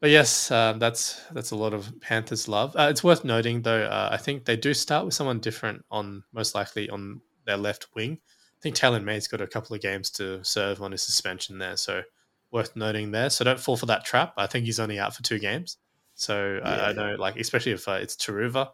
[0.00, 2.76] But yes, uh, that's that's a lot of Panthers love.
[2.76, 3.84] Uh, it's worth noting though.
[3.84, 7.86] Uh, I think they do start with someone different on most likely on their left
[7.94, 8.18] wing.
[8.22, 11.76] I think Taylan May's got a couple of games to serve on his suspension there,
[11.76, 12.02] so
[12.50, 13.30] worth noting there.
[13.30, 14.34] So don't fall for that trap.
[14.36, 15.78] I think he's only out for two games.
[16.14, 16.70] So yeah.
[16.70, 18.68] I, I, know, like especially if uh, it's Turuva,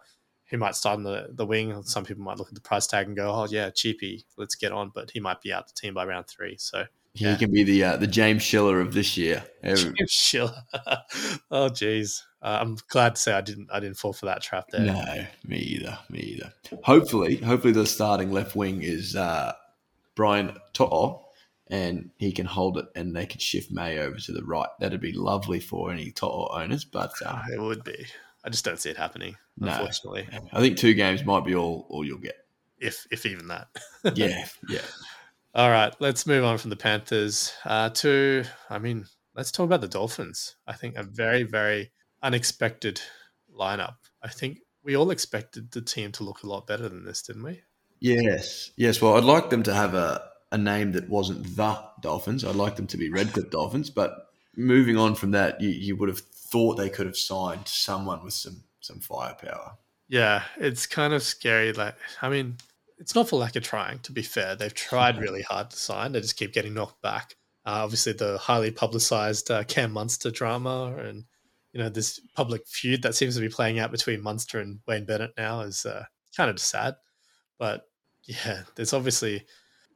[0.50, 1.82] he might start in the, the wing.
[1.84, 4.72] Some people might look at the price tag and go, "Oh yeah, cheapy, let's get
[4.72, 6.56] on." But he might be out the team by round three.
[6.58, 6.84] So
[7.14, 7.32] yeah.
[7.32, 9.44] he can be the uh, the James Schiller of this year.
[9.64, 10.62] James Schiller.
[11.52, 14.66] oh geez, uh, I'm glad to say I didn't I didn't fall for that trap
[14.72, 14.80] there.
[14.80, 15.98] No, me either.
[16.10, 16.52] Me either.
[16.82, 19.52] Hopefully, hopefully the starting left wing is uh,
[20.16, 21.26] Brian To'o.
[21.72, 24.66] And he can hold it, and they can shift May over to the right.
[24.80, 28.06] That'd be lovely for any To'o owners, but uh, it would be.
[28.44, 29.36] I just don't see it happening.
[29.60, 32.36] No, unfortunately, I think two games might be all all you'll get,
[32.78, 33.68] if if even that.
[34.14, 34.80] yeah, yeah.
[35.54, 38.44] All right, let's move on from the Panthers uh, to.
[38.70, 40.56] I mean, let's talk about the Dolphins.
[40.66, 41.92] I think a very very
[42.22, 43.00] unexpected
[43.54, 43.96] lineup.
[44.22, 47.42] I think we all expected the team to look a lot better than this, didn't
[47.42, 47.60] we?
[48.00, 49.00] Yes, yes.
[49.00, 52.44] Well, I'd like them to have a, a name that wasn't the Dolphins.
[52.44, 53.90] I'd like them to be Redcliffe Dolphins.
[53.90, 54.14] But
[54.56, 58.32] moving on from that, you, you would have thought they could have signed someone with
[58.32, 59.72] some some firepower.
[60.08, 61.72] Yeah, it's kind of scary.
[61.72, 62.56] Like, I mean,
[62.98, 64.00] it's not for lack of trying.
[64.00, 66.12] To be fair, they've tried really hard to sign.
[66.12, 67.36] They just keep getting knocked back.
[67.64, 71.24] Uh, obviously, the highly publicized uh, Cam Munster drama and
[71.72, 75.04] you know this public feud that seems to be playing out between Munster and Wayne
[75.04, 76.04] Bennett now is uh,
[76.36, 76.94] kind of sad.
[77.58, 77.82] But
[78.24, 79.44] yeah, there's obviously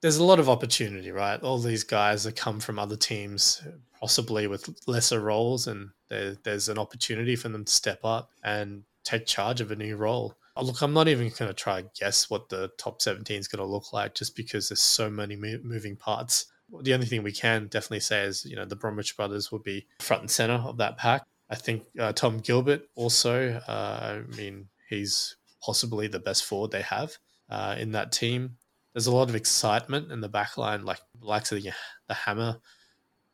[0.01, 1.43] there's a lot of opportunity, right?
[1.43, 3.63] All these guys that come from other teams,
[4.05, 8.83] possibly with lesser roles, and there, there's an opportunity for them to step up and
[9.03, 10.35] take charge of a new role.
[10.57, 13.49] Oh, look, I'm not even going to try and guess what the top 17 is
[13.49, 16.45] going to look like just because there's so many moving parts.
[16.83, 19.87] The only thing we can definitely say is, you know, the Bromwich brothers will be
[20.01, 21.23] front and center of that pack.
[21.49, 26.83] I think uh, Tom Gilbert also, uh, I mean, he's possibly the best forward they
[26.83, 27.17] have
[27.49, 28.59] uh, in that team
[28.95, 31.73] there's a lot of excitement in the back line, like likes of the,
[32.07, 32.61] the hammer.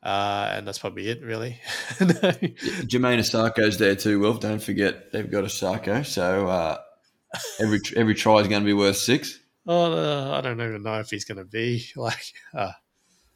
[0.03, 1.61] Uh, and that's probably it, really.
[2.01, 2.07] no.
[2.09, 4.35] Jamayne Isaako's there too, Will.
[4.35, 6.07] Don't forget they've got Isaako.
[6.07, 6.79] So uh,
[7.61, 9.39] every every try is going to be worth six.
[9.67, 11.85] Oh, uh, I don't even know if he's going to be.
[11.97, 12.73] Like, uh,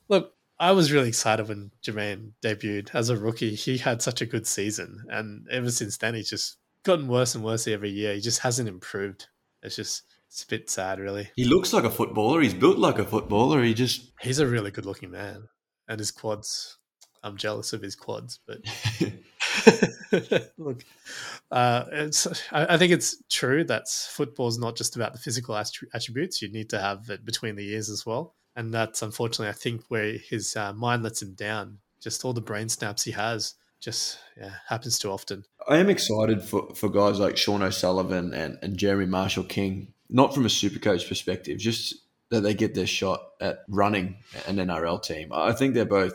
[0.08, 3.54] look, I was really excited when Jamayne debuted as a rookie.
[3.54, 5.04] He had such a good season.
[5.10, 8.14] And ever since then, he's just gotten worse and worse every year.
[8.14, 9.26] He just hasn't improved.
[9.62, 11.30] It's just it's a bit sad, really.
[11.36, 12.40] He looks like a footballer.
[12.40, 13.62] He's built like a footballer.
[13.62, 15.48] He just he's a really good looking man,
[15.88, 16.78] and his quads.
[17.22, 18.58] I'm jealous of his quads, but
[20.58, 20.84] Look,
[21.50, 22.26] uh, it's.
[22.52, 26.42] I, I, think it's true that football is not just about the physical attributes.
[26.42, 29.82] You need to have it between the ears as well, and that's unfortunately, I think,
[29.88, 31.78] where his uh, mind lets him down.
[32.00, 35.44] Just all the brain snaps he has, just yeah, happens too often.
[35.68, 40.34] I am excited for, for guys like Sean O'Sullivan and, and Jeremy Marshall King, not
[40.34, 41.94] from a super coach perspective, just
[42.34, 44.16] that they get their shot at running
[44.46, 45.30] an NRL team.
[45.32, 46.14] I think they're both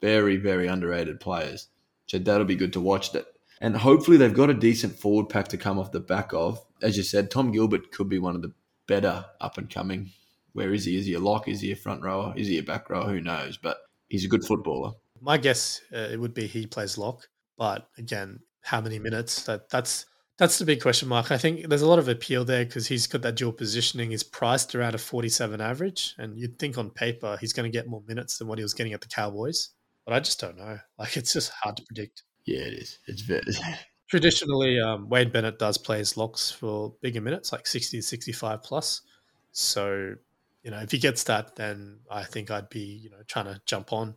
[0.00, 1.68] very, very underrated players.
[2.06, 3.12] So that'll be good to watch.
[3.12, 3.26] That
[3.60, 6.64] and hopefully they've got a decent forward pack to come off the back of.
[6.82, 8.52] As you said, Tom Gilbert could be one of the
[8.86, 10.10] better up and coming.
[10.52, 10.96] Where is he?
[10.96, 11.48] Is he a lock?
[11.48, 12.32] Is he a front rower?
[12.36, 13.08] Is he a back rower?
[13.08, 13.56] Who knows?
[13.56, 14.92] But he's a good footballer.
[15.20, 19.44] My guess uh, it would be he plays lock, but again, how many minutes?
[19.44, 20.06] That that's
[20.38, 21.30] that's the big question mark.
[21.30, 24.10] I think there's a lot of appeal there because he's got that dual positioning.
[24.10, 27.88] He's priced around a 47 average, and you'd think on paper he's going to get
[27.88, 29.70] more minutes than what he was getting at the Cowboys
[30.06, 30.78] but I just don't know.
[30.98, 32.22] Like it's just hard to predict.
[32.46, 33.00] Yeah, it is.
[33.06, 33.42] It's very
[34.08, 38.62] traditionally um, Wayne Bennett does play his locks for bigger minutes, like sixty to sixty-five
[38.62, 39.02] plus.
[39.50, 40.14] So
[40.62, 43.60] you know, if he gets that, then I think I'd be you know trying to
[43.66, 44.14] jump on.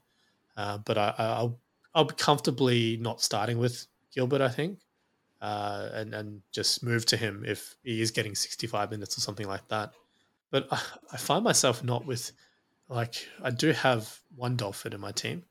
[0.55, 1.59] Uh, but I, I'll
[1.95, 4.41] I'll be comfortably not starting with Gilbert.
[4.41, 4.79] I think.
[5.41, 9.47] Uh, and and just move to him if he is getting 65 minutes or something
[9.47, 9.93] like that.
[10.51, 10.81] But I,
[11.13, 12.33] I find myself not with
[12.89, 15.43] like I do have one Dolphin in my team,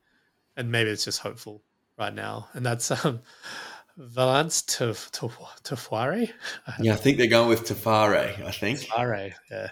[0.55, 1.63] and maybe it's just hopeful
[1.97, 3.21] right now, and that's um,
[3.99, 5.27] Valynce to to
[5.63, 6.31] Tafare.
[6.79, 8.43] Yeah, I think they're going with Tafare.
[8.45, 9.33] I think Tafare.
[9.49, 9.69] Yeah,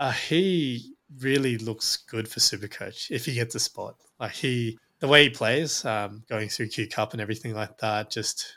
[0.00, 3.96] uh, he really looks good for Supercoach if he gets a spot.
[4.20, 8.10] Like he, the way he plays, um, going through Q Cup and everything like that,
[8.10, 8.54] just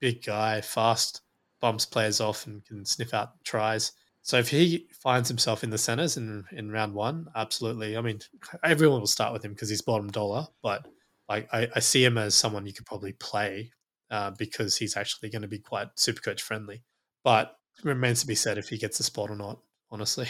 [0.00, 1.22] big guy, fast,
[1.60, 3.92] bumps players off and can sniff out tries.
[4.22, 7.96] So if he finds himself in the centers in in round one, absolutely.
[7.96, 8.20] I mean,
[8.62, 10.86] everyone will start with him because he's bottom dollar, but
[11.28, 13.70] like I, I see him as someone you could probably play
[14.10, 16.82] uh, because he's actually going to be quite super coach friendly.
[17.22, 19.58] But remains to be said if he gets the spot or not.
[19.90, 20.26] Honestly.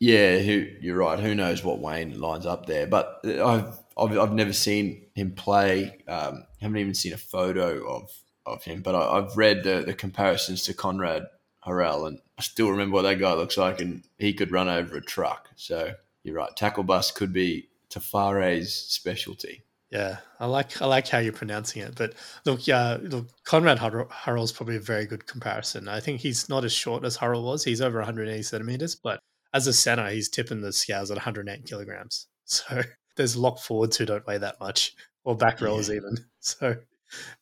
[0.00, 1.18] Yeah, you're right.
[1.18, 2.86] Who knows what Wayne lines up there?
[2.86, 5.98] But I've I've, I've never seen him play.
[6.06, 8.10] Um, haven't even seen a photo of
[8.54, 8.82] of him.
[8.82, 11.26] But I, have read the, the comparisons to Konrad
[11.64, 14.96] Hurrell, and I still remember what that guy looks like, and he could run over
[14.96, 15.48] a truck.
[15.56, 16.54] So you're right.
[16.56, 19.62] Tackle bus could be Tafare's specialty.
[19.90, 21.94] Yeah, I like I like how you're pronouncing it.
[21.96, 22.12] But
[22.44, 25.88] look, yeah, look, Konrad Hurrell is probably a very good comparison.
[25.88, 27.64] I think he's not as short as Hurrell was.
[27.64, 29.18] He's over 180 centimeters, but
[29.54, 32.26] as a center, he's tipping the scales at 108 kilograms.
[32.50, 32.80] So
[33.14, 35.96] there's lock forwards who don't weigh that much, or back rollers yeah.
[35.96, 36.16] even.
[36.40, 36.76] So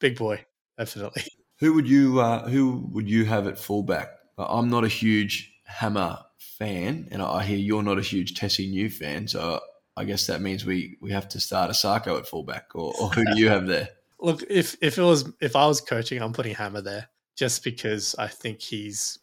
[0.01, 0.45] big boy,
[0.79, 1.25] definitely.
[1.59, 4.11] Who would you uh, Who would you have at fullback?
[4.39, 8.91] I'm not a huge Hammer fan, and I hear you're not a huge Tesi New
[8.91, 9.27] fan.
[9.29, 9.61] So
[9.97, 13.25] I guess that means we we have to start Isaako at fullback, or, or who
[13.25, 13.89] do you have there?
[14.21, 18.15] Look, if if it was if I was coaching, I'm putting Hammer there just because
[18.19, 19.19] I think he's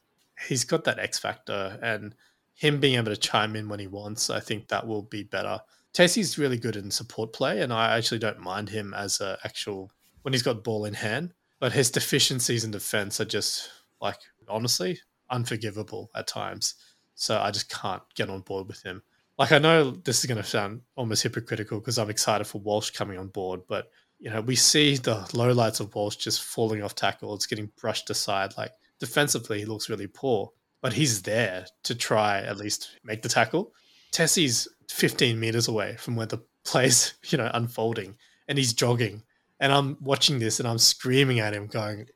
[0.47, 2.15] he's got that X factor and
[2.55, 4.29] him being able to chime in when he wants.
[4.29, 5.59] I think that will be better.
[5.93, 9.91] Tesi's really good in support play, and I actually don't mind him as an actual
[10.23, 11.33] when he's got ball in hand.
[11.63, 13.69] But his deficiencies in defense are just
[14.01, 14.99] like honestly
[15.29, 16.75] unforgivable at times.
[17.15, 19.01] So I just can't get on board with him
[19.37, 22.91] like I know this is going to sound almost hypocritical because I'm excited for Walsh
[22.91, 26.95] coming on board, but you know we see the lowlights of Walsh just falling off
[26.95, 27.33] tackle.
[27.33, 28.53] It's getting brushed aside.
[28.57, 33.29] Like defensively, he looks really poor, but he's there to try at least make the
[33.29, 33.73] tackle.
[34.11, 38.15] Tesi's 15 meters away from where the play's you know unfolding,
[38.47, 39.23] and he's jogging.
[39.63, 42.07] And I'm watching this and I'm screaming at him, going,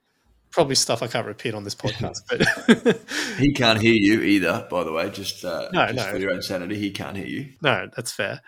[0.52, 2.24] probably stuff I can't repeat on this podcast.
[2.28, 3.00] But
[3.38, 4.68] he can't hear you either.
[4.70, 6.12] By the way, just uh, no, just no.
[6.12, 7.54] for your own sanity, he can't hear you.
[7.62, 8.42] No, that's fair.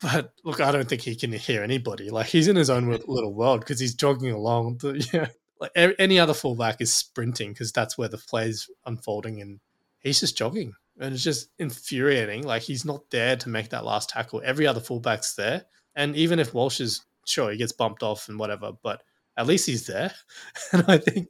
[0.00, 2.10] But look, I don't think he can hear anybody.
[2.10, 4.78] Like he's in his own little world because he's jogging along.
[4.82, 5.26] The, yeah,
[5.60, 9.58] like any other fullback is sprinting because that's where the play's unfolding, and
[9.98, 12.44] he's just jogging, and it's just infuriating.
[12.44, 14.40] Like he's not there to make that last tackle.
[14.44, 15.64] Every other fullback's there,
[15.96, 19.02] and even if Walsh is sure he gets bumped off and whatever, but
[19.36, 20.12] at least he's there.
[20.72, 21.28] And I think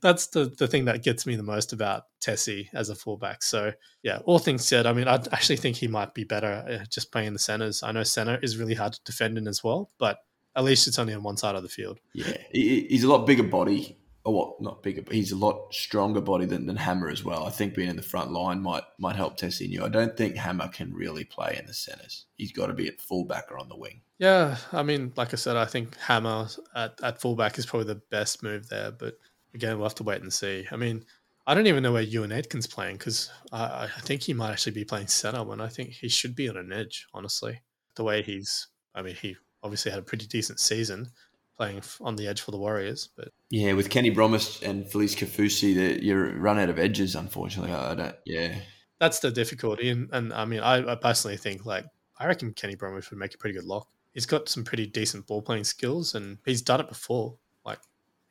[0.00, 3.42] that's the, the thing that gets me the most about Tesi as a fullback.
[3.42, 6.84] So, yeah, all things said, I mean, I actually think he might be better uh,
[6.90, 7.82] just playing the centers.
[7.82, 10.18] I know center is really hard to defend in as well, but
[10.56, 12.00] at least it's only on one side of the field.
[12.14, 14.60] Yeah, he's a lot bigger body Oh, or what?
[14.60, 17.44] Not bigger, but he's a lot stronger body than, than Hammer as well.
[17.44, 19.84] I think being in the front line might might help Tesi Niu.
[19.84, 22.26] I don't think Hammer can really play in the centres.
[22.36, 24.02] He's got to be at fullback or on the wing.
[24.18, 28.02] Yeah, I mean, like I said, I think Hammer at, at fullback is probably the
[28.10, 28.90] best move there.
[28.90, 29.18] But
[29.54, 30.66] again, we'll have to wait and see.
[30.70, 31.04] I mean,
[31.46, 34.72] I don't even know where Euan Aitken's playing because I, I think he might actually
[34.72, 37.62] be playing centre when I think he should be on an edge, honestly.
[37.96, 41.10] The way he's, I mean, he obviously had a pretty decent season
[41.60, 43.10] playing on the edge for the Warriors.
[43.14, 47.14] But yeah, with Kenny Bromwich and Felise Kaufusi, that you run out of edges.
[47.14, 48.16] Unfortunately, I don't.
[48.24, 48.54] Yeah,
[48.98, 49.90] that's the difficulty.
[49.90, 51.84] And, and I mean, I, I personally think like
[52.18, 53.88] I reckon Kenny Bromwich would make a pretty good lock.
[54.14, 57.36] He's got some pretty decent ball playing skills, and he's done it before.
[57.62, 57.80] Like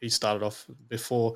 [0.02, 1.36] he started off before,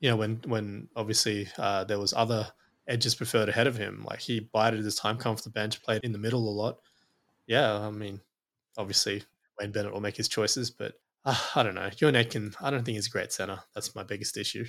[0.00, 2.48] you know, when when obviously uh, there was other
[2.88, 4.02] edges preferred ahead of him.
[4.08, 6.78] Like he bided his time, come off the bench, played in the middle a lot.
[7.46, 8.22] Yeah, I mean,
[8.78, 9.24] obviously
[9.60, 11.88] Wayne Bennett will make his choices, but uh, I don't know.
[11.88, 13.60] Euan Aitken, I don't think he's a great center.
[13.74, 14.66] That's my biggest issue.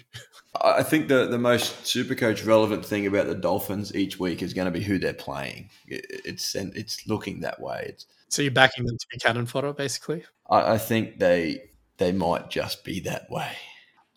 [0.60, 4.54] I think the, the most super coach relevant thing about the Dolphins each week is
[4.54, 5.70] going to be who they're playing.
[5.88, 7.86] it's and it's looking that way.
[7.90, 10.24] It's, so you're backing them to be cannon fodder, basically.
[10.50, 13.52] I, I think they they might just be that way.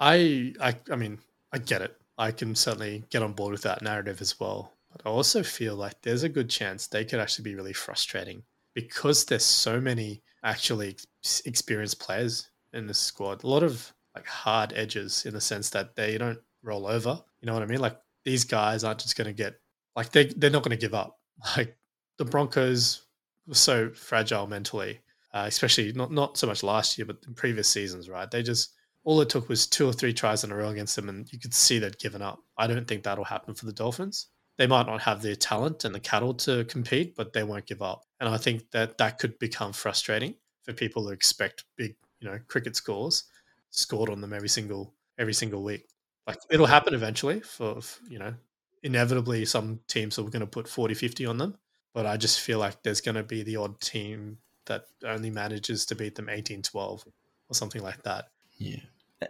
[0.00, 1.18] I I I mean
[1.52, 1.96] I get it.
[2.16, 4.72] I can certainly get on board with that narrative as well.
[4.90, 8.42] But I also feel like there's a good chance they could actually be really frustrating
[8.74, 10.96] because there's so many actually
[11.44, 13.44] experienced players in the squad.
[13.44, 17.20] A lot of like hard edges in the sense that they don't roll over.
[17.40, 17.80] You know what I mean?
[17.80, 19.54] Like these guys aren't just going to get
[19.96, 21.18] like they they're not going to give up.
[21.56, 21.76] Like
[22.16, 23.06] the Broncos
[23.46, 25.00] were so fragile mentally,
[25.32, 28.08] uh, especially not not so much last year, but in previous seasons.
[28.08, 28.28] Right?
[28.28, 28.72] They just
[29.04, 31.38] all it took was two or three tries in a row against them, and you
[31.38, 32.40] could see they'd given up.
[32.56, 34.26] I don't think that'll happen for the Dolphins.
[34.56, 37.80] They might not have the talent and the cattle to compete, but they won't give
[37.80, 38.02] up.
[38.20, 42.38] And I think that that could become frustrating for people who expect big, you know,
[42.48, 43.24] cricket scores
[43.70, 45.88] scored on them every single every single week.
[46.26, 48.34] Like it'll happen eventually for, you know,
[48.82, 51.56] inevitably some teams are going to put 40 50 on them,
[51.94, 55.86] but I just feel like there's going to be the odd team that only manages
[55.86, 57.04] to beat them 18 12
[57.48, 58.26] or something like that.
[58.58, 58.80] Yeah.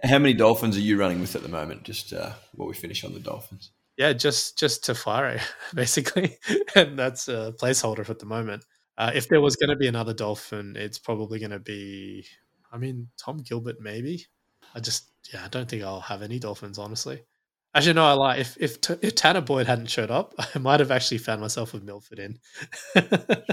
[0.05, 1.85] How many Dolphins are you running with at the moment?
[1.85, 3.71] Just uh, while we finish on the Dolphins.
[3.97, 5.41] Yeah, just just Tafare
[5.75, 6.39] basically,
[6.75, 8.65] and that's a placeholder at the moment.
[8.99, 12.27] Uh, if there was going to be another Dolphin, it's probably going to be,
[12.73, 14.27] I mean, Tom Gilbert maybe.
[14.75, 17.23] I just yeah, I don't think I'll have any Dolphins honestly.
[17.75, 18.37] Actually, no, I lie.
[18.37, 21.85] If if if Tanah Boyd hadn't showed up, I might have actually found myself with
[21.85, 22.39] Milford in.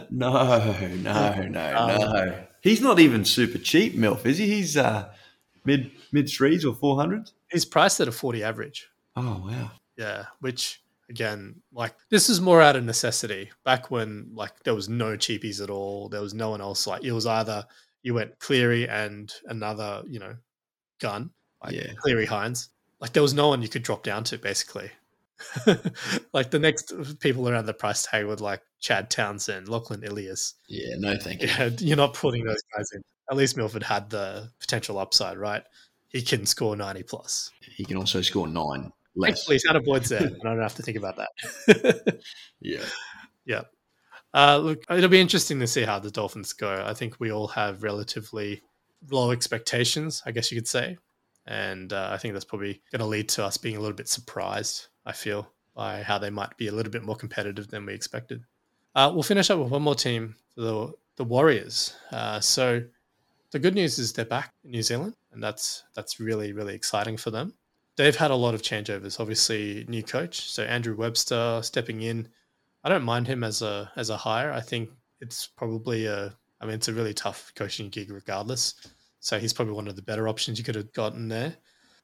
[0.09, 2.43] no, no, no, um, no.
[2.61, 4.47] He's not even super cheap, Milf, is he?
[4.47, 5.13] He's uh,
[5.63, 7.33] mid mid threes or four hundreds.
[7.51, 8.89] He's priced at a forty average.
[9.15, 9.71] Oh wow!
[9.97, 13.51] Yeah, which again, like this is more out of necessity.
[13.63, 16.87] Back when like there was no cheapies at all, there was no one else.
[16.87, 17.65] Like it was either
[18.03, 20.35] you went Cleary and another, you know,
[20.99, 21.31] gun,
[21.63, 21.93] like yeah.
[21.97, 22.69] Cleary Hynes.
[22.99, 24.89] Like there was no one you could drop down to basically.
[26.33, 30.55] like the next people around the price tag were like Chad Townsend, Lachlan Ilias.
[30.69, 31.49] Yeah, no, thank you.
[31.49, 35.63] Yeah, you're not putting those guys in at least Milford had the potential upside, right?
[36.09, 37.51] He can score 90 plus.
[37.75, 39.45] He can also score nine less.
[39.45, 42.19] Thankfully, Tanah Boyd there, I don't have to think about that.
[42.59, 42.83] yeah.
[43.45, 43.61] Yeah.
[44.33, 46.83] Uh, look, it'll be interesting to see how the Dolphins go.
[46.85, 48.61] I think we all have relatively
[49.09, 50.97] low expectations, I guess you could say.
[51.47, 54.09] And uh, I think that's probably going to lead to us being a little bit
[54.09, 57.93] surprised, I feel, by how they might be a little bit more competitive than we
[57.93, 58.43] expected.
[58.95, 61.95] Uh, we'll finish up with one more team, the, the Warriors.
[62.11, 62.81] Uh, so
[63.51, 67.15] the good news is they're back in New Zealand, and that's that's really really exciting
[67.15, 67.53] for them.
[67.97, 69.19] They've had a lot of changeovers.
[69.19, 72.27] Obviously, new coach, so Andrew Webster stepping in.
[72.83, 74.51] I don't mind him as a as a hire.
[74.51, 74.89] I think
[75.21, 76.35] it's probably a.
[76.61, 78.75] I mean, it's a really tough coaching gig regardless.
[79.19, 81.55] So he's probably one of the better options you could have gotten there.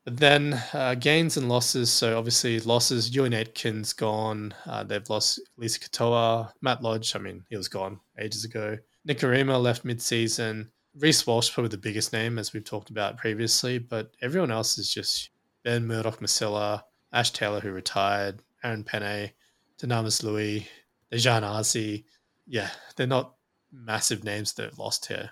[0.04, 1.91] But then uh, gains and losses.
[1.91, 3.12] So obviously losses.
[3.12, 4.54] Euan Aitken's gone.
[4.65, 7.15] Uh, they've lost Lisa Katoa, Matt Lodge.
[7.15, 8.77] I mean, he was gone ages ago.
[9.08, 10.71] Nikorima left mid-season.
[10.97, 14.93] Reece Walsh probably the biggest name as we've talked about previously, but everyone else is
[14.93, 15.30] just
[15.63, 19.32] Ben Murdoch Masila, Ash Taylor who retired, Aaron Pene,
[19.80, 20.67] Dunamis Lui,
[21.12, 22.04] Dejan Arce.
[22.47, 23.36] Yeah, they're not
[23.71, 25.32] massive names that have lost here.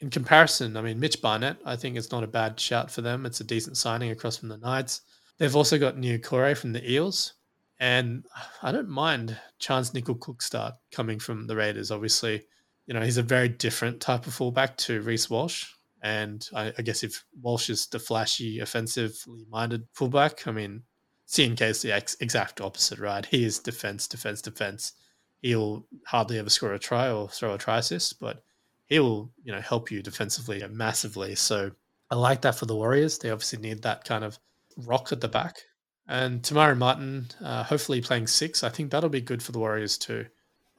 [0.00, 3.24] In comparison, I mean Mitch Barnett, I think it's not a bad shout for them.
[3.24, 5.02] It's a decent signing across from the Knights.
[5.38, 7.34] They've also got Niukore from the Eels.
[7.80, 8.24] And
[8.62, 12.44] I don't mind Charnze Nicoll-Klokstad coming from the Raiders, obviously
[12.86, 15.66] you know, he's a very different type of fullback to Reece Walsh.
[16.02, 20.82] And I, I, guess if Walsh is the flashy, offensively minded fullback, I mean,
[21.28, 23.24] CNK is the ex- exact opposite, right?
[23.24, 24.94] He is defense, defense, defense.
[25.42, 28.42] He'll hardly ever score a try or throw a try assist, but
[28.86, 31.36] he will, you know, help you defensively massively.
[31.36, 31.70] So
[32.10, 33.18] I like that for the Warriors.
[33.18, 34.38] They obviously need that kind of
[34.76, 35.62] rock at the back.
[36.08, 38.64] And Te Maire Martin, uh, hopefully playing six.
[38.64, 40.26] I think that'll be good for the Warriors too.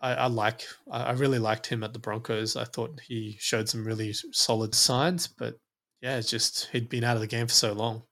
[0.04, 0.68] I, I like.
[0.92, 2.58] I really liked him at the Broncos.
[2.58, 5.58] I thought he showed some really solid signs, but
[6.02, 8.04] yeah, it's just he'd been out of the game for so long.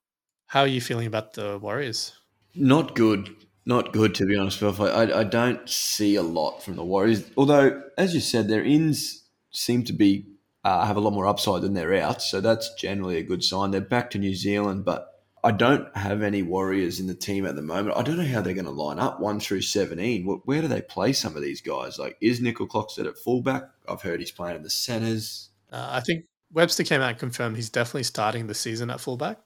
[0.48, 2.14] How are you feeling about the Warriors?
[2.56, 3.36] Not good.
[3.66, 4.76] Not good, to be honest, Bill.
[4.82, 7.30] I, I don't see a lot from the Warriors.
[7.38, 10.26] Although, as you said, their ins seem to be
[10.64, 12.22] uh, have a lot more upside than they're out.
[12.22, 13.72] So that's generally a good sign.
[13.72, 17.56] They're back to New Zealand, but I don't have any Warriors in the team at
[17.56, 17.98] the moment.
[17.98, 20.26] I don't know how they're going to line up one through 17.
[20.46, 21.98] Where do they play some of these guys?
[21.98, 23.64] Like, is Nicoll-Klokstad at fullback?
[23.90, 25.50] I've heard he's playing in the centres.
[25.72, 29.40] Uh, I think Webster came out and confirmed he's definitely starting the season at fullback,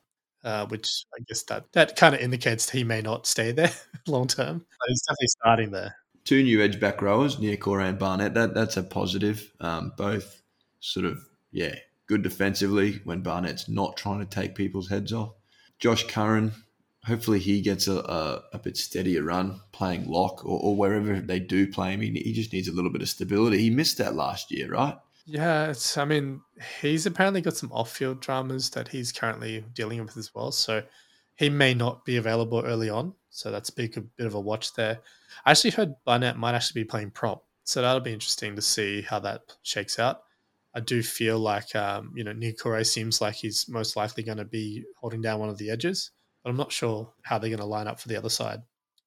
[0.43, 3.71] uh, which I guess that, that kind of indicates he may not stay there
[4.07, 4.65] long term.
[4.79, 5.95] But he's definitely starting there.
[6.25, 8.33] Two new edge back rowers, Niukore and Barnett.
[8.33, 9.53] That, that's a positive.
[9.61, 10.41] Um, both
[10.79, 11.19] sort of,
[11.51, 11.75] yeah,
[12.07, 15.34] good defensively when Barnett's not trying to take people's heads off.
[15.79, 16.53] Josh Curran,
[17.05, 21.39] hopefully he gets a, a, a bit steadier run playing lock or, or, wherever they
[21.39, 22.01] do play him.
[22.01, 23.59] He, he just needs a little bit of stability.
[23.59, 24.97] He missed that last year, right?
[25.25, 26.41] Yeah, it's, I mean,
[26.81, 30.51] he's apparently got some off field dramas that he's currently dealing with as well.
[30.51, 30.83] So
[31.35, 33.13] he may not be available early on.
[33.29, 34.99] So that's a big, a bit of a watch there.
[35.45, 37.43] I actually heard Barnett might actually be playing prop.
[37.63, 40.21] So that'll be interesting to see how that shakes out.
[40.75, 44.45] I do feel like um, you know Niukore seems like he's most likely going to
[44.45, 46.11] be holding down one of the edges,
[46.43, 48.59] but I'm not sure how they're going to line up for the other side.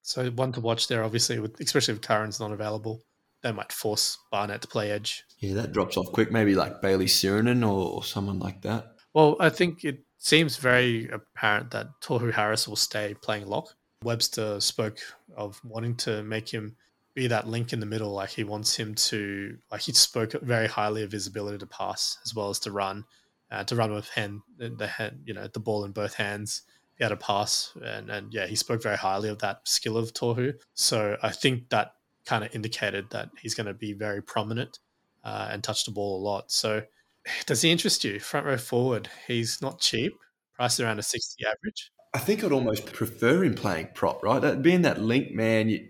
[0.02, 3.02] So one to watch there, obviously, with especially if Curran's not available,
[3.42, 5.24] they might force Barnett to play edge.
[5.38, 6.32] Yeah, that drops off quick.
[6.32, 8.94] Maybe like Bayley Sironen or, or someone like that.
[9.12, 13.74] Well, I think it seems very apparent that Tohu Harris will stay playing lock.
[14.02, 14.98] Webster spoke
[15.36, 16.76] of wanting to make him
[17.18, 18.12] be that link in the middle.
[18.12, 22.16] Like he wants him to, like he spoke very highly of his ability to pass
[22.24, 23.04] as well as to run,
[23.50, 26.62] uh, to run with hand, the hand, you know, the ball in both hands.
[26.96, 30.12] He had a pass, and and yeah, he spoke very highly of that skill of
[30.12, 30.54] Tohu.
[30.74, 31.94] So I think that
[32.24, 34.78] kind of indicated that he's going to be very prominent
[35.24, 36.50] uh, and touch the ball a lot.
[36.50, 36.82] So
[37.46, 38.20] does he interest you?
[38.20, 40.12] Front row forward, he's not cheap,
[40.54, 41.90] priced around a sixty average.
[42.14, 44.40] I think I'd almost prefer him playing prop, right?
[44.40, 45.88] That, being that link man, you,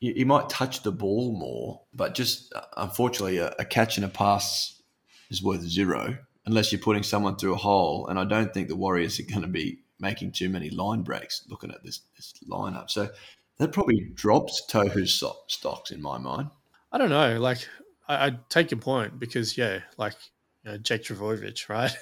[0.00, 4.04] you, you might touch the ball more, but just uh, unfortunately, a, a catch and
[4.04, 4.82] a pass
[5.30, 8.06] is worth zero unless you're putting someone through a hole.
[8.08, 11.44] And I don't think the Warriors are going to be making too many line breaks
[11.48, 12.90] looking at this, this lineup.
[12.90, 13.10] So
[13.58, 16.50] that probably drops Tohu's stocks in my mind.
[16.90, 17.38] I don't know.
[17.38, 17.58] Like,
[18.08, 20.14] I, I take your point because, yeah, like,
[20.64, 21.94] you know, Jake Trbojevic, right?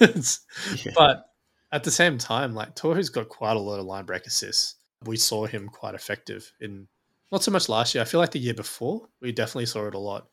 [0.84, 0.92] yeah.
[0.96, 1.26] But
[1.72, 4.76] at the same time, like, Tohu's got quite a lot of line break assists.
[5.04, 6.86] We saw him quite effective in
[7.32, 8.02] not so much last year.
[8.02, 10.28] I feel like the year before we definitely saw it a lot,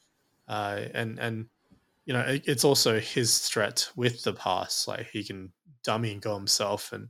[0.47, 1.45] uh, and and
[2.05, 4.87] you know it, it's also his threat with the pass.
[4.87, 5.51] Like he can
[5.83, 7.09] dummy and go himself, and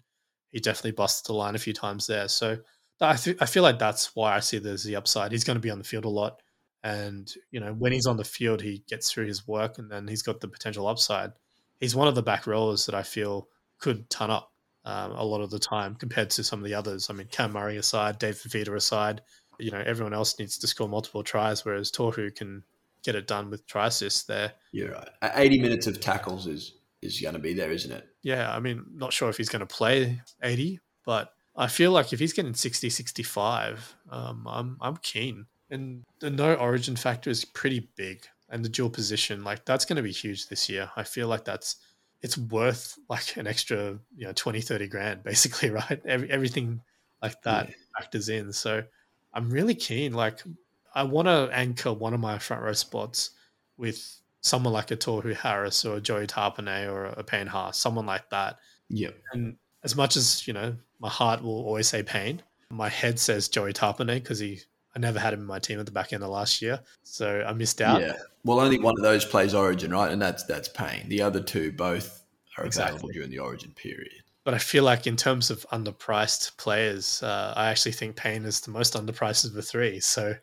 [0.49, 2.27] he definitely busted the line a few times there.
[2.27, 2.57] So
[2.99, 5.31] I th- I feel like that's why I see there's the upside.
[5.31, 6.41] He's going to be on the field a lot,
[6.83, 10.07] and you know when he's on the field, he gets through his work, and then
[10.07, 11.31] he's got the potential upside.
[11.79, 14.51] He's one of the back rowers that I feel could turn up
[14.83, 17.09] um, a lot of the time compared to some of the others.
[17.09, 19.21] I mean, Cam Murray aside, Dave Fifita aside,
[19.59, 22.63] you know everyone else needs to score multiple tries, whereas Tohu can
[23.03, 24.53] get it done with try assists there.
[24.71, 25.09] You're right.
[25.35, 28.07] Eighty minutes of tackles is is going to be there, isn't it?
[28.23, 32.13] Yeah, I mean, not sure if he's going to play eighty, but I feel like
[32.13, 35.47] if he's getting 60, 65, um, I'm I'm keen.
[35.69, 39.97] And the no origin factor is pretty big, and the dual position like that's going
[39.97, 40.89] to be huge this year.
[40.95, 41.77] I feel like that's
[42.21, 46.81] it's worth like an extra you know 20 30 grand basically right Every, everything
[47.21, 47.75] like that yeah.
[47.97, 48.83] factors in so
[49.37, 50.13] I'm really keen.
[50.13, 50.41] Like,
[50.95, 53.29] I want to anchor one of my front row spots
[53.77, 58.07] with someone like a Tohu Harris or a Joey Tapine or a Payne Haas, someone
[58.07, 58.57] like that.
[58.89, 59.11] Yeah.
[59.33, 63.47] And as much as, you know, my heart will always say Payne, my head says
[63.47, 64.59] Joey Tapine because he
[64.95, 66.79] I never had him in my team at the back end of last year.
[67.03, 68.01] So I missed out.
[68.01, 68.13] Yeah.
[68.43, 70.11] Well only one of those plays origin, right?
[70.11, 71.07] And that's that's Payne.
[71.07, 72.23] The other two both
[72.57, 72.95] are exactly.
[72.95, 74.23] available during the origin period.
[74.47, 78.61] But I feel like in terms of underpriced players, uh, I actually think Payne is
[78.61, 79.99] the most underpriced of the three.
[79.99, 80.35] So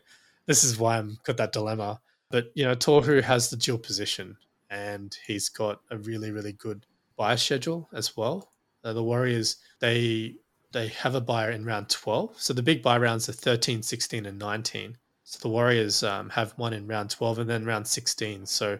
[0.45, 1.99] this is why I'm got that dilemma.
[2.29, 4.37] But you know, Tohu has the dual position,
[4.69, 6.85] and he's got a really, really good
[7.17, 8.51] bye schedule as well.
[8.83, 10.35] Uh, the Warriors they
[10.71, 12.39] they have a buyer in round 12.
[12.39, 14.95] So the big bye rounds are 13, 16, and 19.
[15.23, 18.45] So the Warriors um, have one in round 12 and then round 16.
[18.45, 18.77] So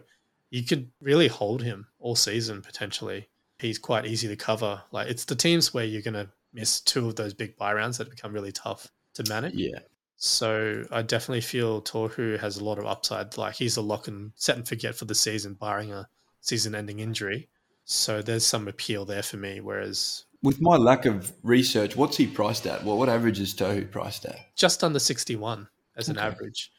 [0.50, 4.82] you could really hold him all season potentially he's quite easy to cover.
[4.90, 7.98] Like it's the teams where you're going to miss two of those big bye rounds
[7.98, 9.54] that become really tough to manage.
[9.54, 9.80] Yeah.
[10.16, 13.36] So I definitely feel Tohu has a lot of upside.
[13.36, 16.08] Like he's a lock and set and forget for the season, barring a
[16.40, 17.48] season-ending injury.
[17.84, 19.60] So there's some appeal there for me.
[19.60, 22.82] Whereas with my lack of research, what's he priced at?
[22.84, 24.38] Well, what average is Tohu priced at?
[24.56, 26.18] Just under 61 as okay.
[26.18, 26.72] an average.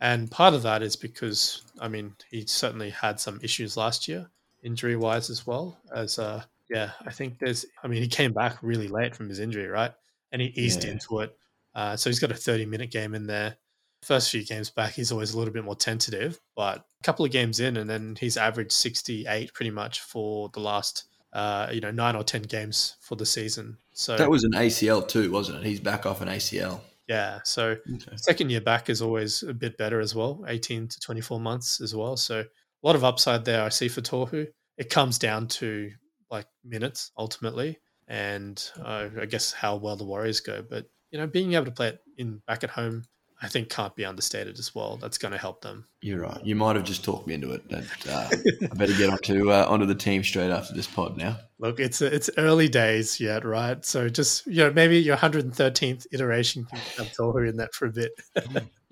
[0.00, 4.28] And part of that is because, I mean, he certainly had some issues last year
[4.62, 5.78] injury wise as well.
[5.94, 7.64] As uh, yeah, I think there's.
[7.82, 9.92] I mean, he came back really late from his injury, right?
[10.32, 10.92] And he eased yeah.
[10.92, 11.36] into it.
[11.74, 13.56] Uh, so he's got a 30 minute game in there.
[14.02, 17.30] First few games back, he's always a little bit more tentative, but a couple of
[17.30, 21.92] games in, and then he's averaged 68 pretty much for the last, uh, you know,
[21.92, 23.78] nine or 10 games for the season.
[23.92, 25.64] So That was an ACL too, wasn't it?
[25.66, 26.80] He's back off an ACL.
[27.06, 28.16] yeah, so Okay.
[28.16, 31.94] second year back is always a bit better as well, 18 to 24 months as
[31.94, 32.16] well.
[32.16, 32.44] So
[32.82, 34.48] a lot of upside there I see for Tohu.
[34.78, 35.90] It comes down to
[36.30, 37.78] like minutes ultimately,
[38.08, 40.64] and uh, I guess how well the Warriors go.
[40.68, 43.04] But you know, being able to play it in back at home,
[43.40, 44.96] I think can't be understated as well.
[44.96, 45.86] That's going to help them.
[46.00, 46.44] You're right.
[46.44, 47.68] You might have just talked me into it.
[47.68, 51.36] But, uh, I better get onto uh, onto the team straight after this pod now.
[51.58, 53.84] Look, it's it's early days yet, right?
[53.84, 57.92] So just you know, maybe your 113th iteration can have Tohu in that for a
[57.92, 58.12] bit.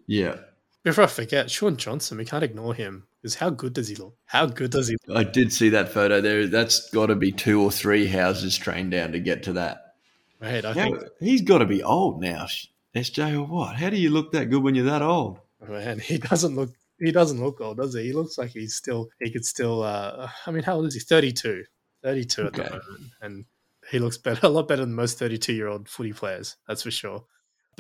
[0.06, 0.36] Yeah,
[0.82, 4.16] Before I forget, Shaun Johnson, we can't ignore him because how good does he look?
[4.26, 5.16] How good does he look?
[5.18, 6.46] I did see that photo there.
[6.46, 9.94] That's got to be two or three houses trained down to get to that.
[10.40, 12.46] Right, I How- think he's got to be old now,
[12.94, 13.76] SJ or what?
[13.76, 15.38] How do you look that good when you're that old?
[15.68, 18.04] man, he doesn't look he doesn't look old, does he?
[18.04, 21.00] He looks like he's still he could still uh I mean how old is he?
[21.00, 21.64] 32.
[22.02, 22.84] 32 at the moment.
[23.20, 23.44] And
[23.90, 26.90] he looks better a lot better than most 32 year old footy players, that's for
[26.90, 27.24] sure.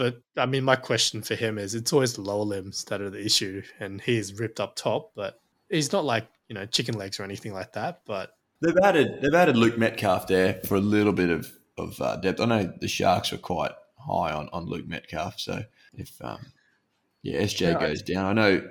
[0.00, 3.10] But I mean my question for him is it's always the lower limbs that are
[3.10, 5.38] the issue and he is ripped up top, but
[5.68, 8.32] he's not like, you know, chicken legs or anything like that, but
[8.62, 12.40] They've added they've added Luke Metcalf there for a little bit of of uh, depth.
[12.40, 15.62] I know the Sharks were quite high on, on Luke Metcalf, so
[15.94, 16.38] if um,
[17.22, 18.68] yeah SJ Yeah, I- goes down, I know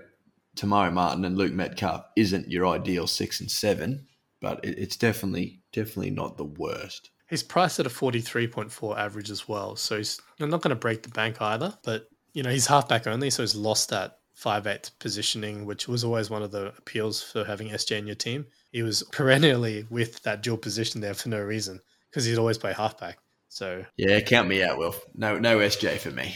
[0.56, 4.08] Te Maire Martin and Luke Metcalf isn't your ideal six and seven,
[4.42, 7.12] but it, it's definitely definitely not the worst.
[7.30, 9.76] He's priced at a 43.4 average as well.
[9.76, 11.78] So he's not going to break the bank either.
[11.84, 13.30] But, you know, he's halfback only.
[13.30, 17.70] So he's lost that five-eighth positioning, which was always one of the appeals for having
[17.70, 18.46] SJ in your team.
[18.72, 22.74] He was perennially with that dual position there for no reason because he'd always play
[22.74, 23.18] halfback.
[23.50, 24.96] So, Yeah, count me out, Will.
[25.16, 26.36] No no SJ for me.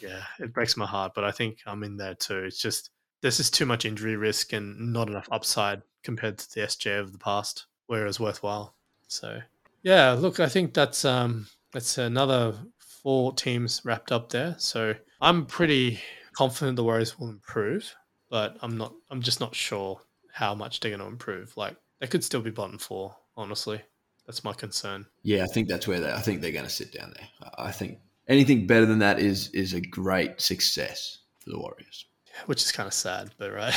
[0.00, 1.12] yeah, it breaks my heart.
[1.14, 2.44] But I think I'm in there too.
[2.44, 2.90] It's just,
[3.22, 7.12] there's just too much injury risk and not enough upside compared to the SJ of
[7.12, 8.74] the past where it was worthwhile.
[9.08, 9.40] So,
[9.82, 12.54] yeah, look, I think that's um that's another
[13.02, 14.54] four teams wrapped up there.
[14.58, 16.00] So I'm pretty
[16.32, 17.94] confident the Warriors will improve,
[18.28, 18.94] but I'm not.
[19.10, 20.00] I'm just not sure
[20.32, 21.56] how much they're going to improve.
[21.56, 23.16] Like they could still be bottom four.
[23.36, 23.80] Honestly,
[24.26, 25.06] that's my concern.
[25.22, 26.12] Yeah, I think that's where they.
[26.12, 27.28] I think they're going to sit down there.
[27.56, 32.06] I I think anything better than that is is a great success for the Warriors.
[32.46, 33.74] Which is kind of sad, but right.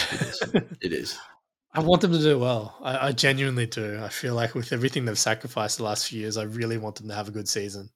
[0.81, 1.17] It is.
[1.75, 2.77] I want them to do well.
[2.83, 3.99] I, I genuinely do.
[4.01, 7.07] I feel like with everything they've sacrificed the last few years, I really want them
[7.07, 7.89] to have a good season.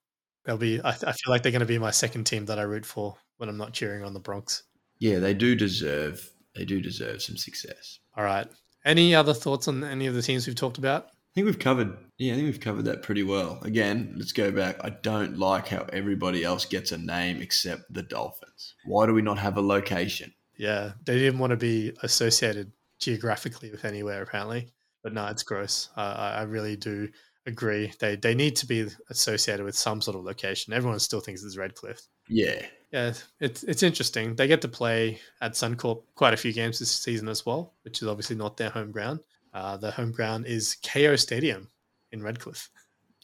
[0.45, 0.81] They'll be.
[0.81, 3.15] I, I feel like they're going to be my second team that I root for
[3.37, 4.63] when I'm not cheering on the Bronx.
[4.97, 6.27] Yeah, they do deserve.
[6.55, 7.99] They do deserve some success.
[8.15, 8.47] All right.
[8.83, 11.05] Any other thoughts on any of the teams we've talked about?
[11.05, 11.95] I think we've covered.
[12.17, 13.59] Yeah, I think we've covered that pretty well.
[13.61, 14.77] Again, let's go back.
[14.83, 18.73] I don't like how everybody else gets a name except the Dolphins.
[18.85, 20.33] Why do we not have a location?
[20.57, 24.69] Yeah, they didn't want to be associated geographically with anywhere apparently,
[25.03, 25.89] but no, it's gross.
[25.95, 27.09] I I, I really do
[27.45, 27.93] agree.
[27.99, 30.73] They they need to be associated with some sort of location.
[30.73, 32.01] Everyone still thinks it's Redcliffe.
[32.27, 34.35] Yeah, Yeah, it's it's interesting.
[34.35, 38.01] They get to play at Suncorp quite a few games this season as well, which
[38.01, 39.19] is obviously not their home ground.
[39.53, 41.69] Uh, the home ground is Kayo Stadium
[42.11, 42.69] in Redcliffe.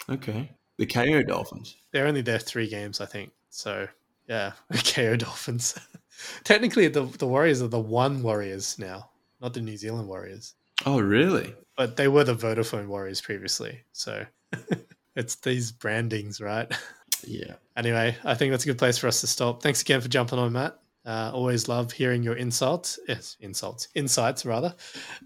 [0.09, 0.51] okay.
[0.79, 1.77] The Kayo Dolphins.
[1.91, 3.31] They're only there three games, I think.
[3.49, 3.87] So
[4.27, 5.77] yeah, Kayo Dolphins.
[6.43, 9.09] Technically, the the Warriors are the one Warriors now,
[9.43, 10.55] not the New Zealand Warriors,
[10.87, 11.53] Oh, really?
[11.77, 13.81] but they were the Vodafone Warriors previously.
[13.91, 14.25] So
[15.15, 16.71] it's these brandings, right?
[17.27, 17.53] Yeah.
[17.77, 19.61] Anyway, I think that's a good place for us to stop.
[19.61, 20.79] Thanks again for jumping on, Matt.
[21.05, 22.97] Uh, always love hearing your insults.
[23.09, 24.73] Yes, insults, insights rather.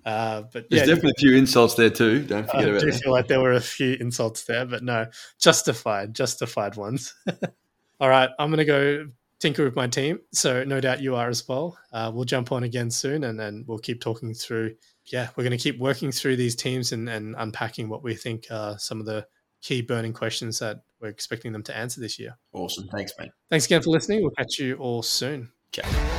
[0.05, 2.23] Uh, but There's yeah, definitely a few insults there too.
[2.23, 3.01] Don't I forget about do that.
[3.03, 5.05] feel like there were a few insults there, but no,
[5.39, 7.13] justified, justified ones.
[7.99, 9.05] All right, I'm gonna go
[9.39, 10.19] tinker with my team.
[10.31, 11.77] So no doubt you are as well.
[11.91, 14.75] Uh, we'll jump on again soon, and then we'll keep talking through.
[15.05, 18.77] Yeah, we're gonna keep working through these teams and, and unpacking what we think are
[18.77, 19.25] some of the
[19.61, 22.37] key burning questions that we're expecting them to answer this year.
[22.53, 22.87] Awesome.
[22.87, 23.31] Thanks, mate.
[23.49, 24.21] Thanks again for listening.
[24.21, 25.51] We'll catch you all soon.
[25.77, 26.16] Okay.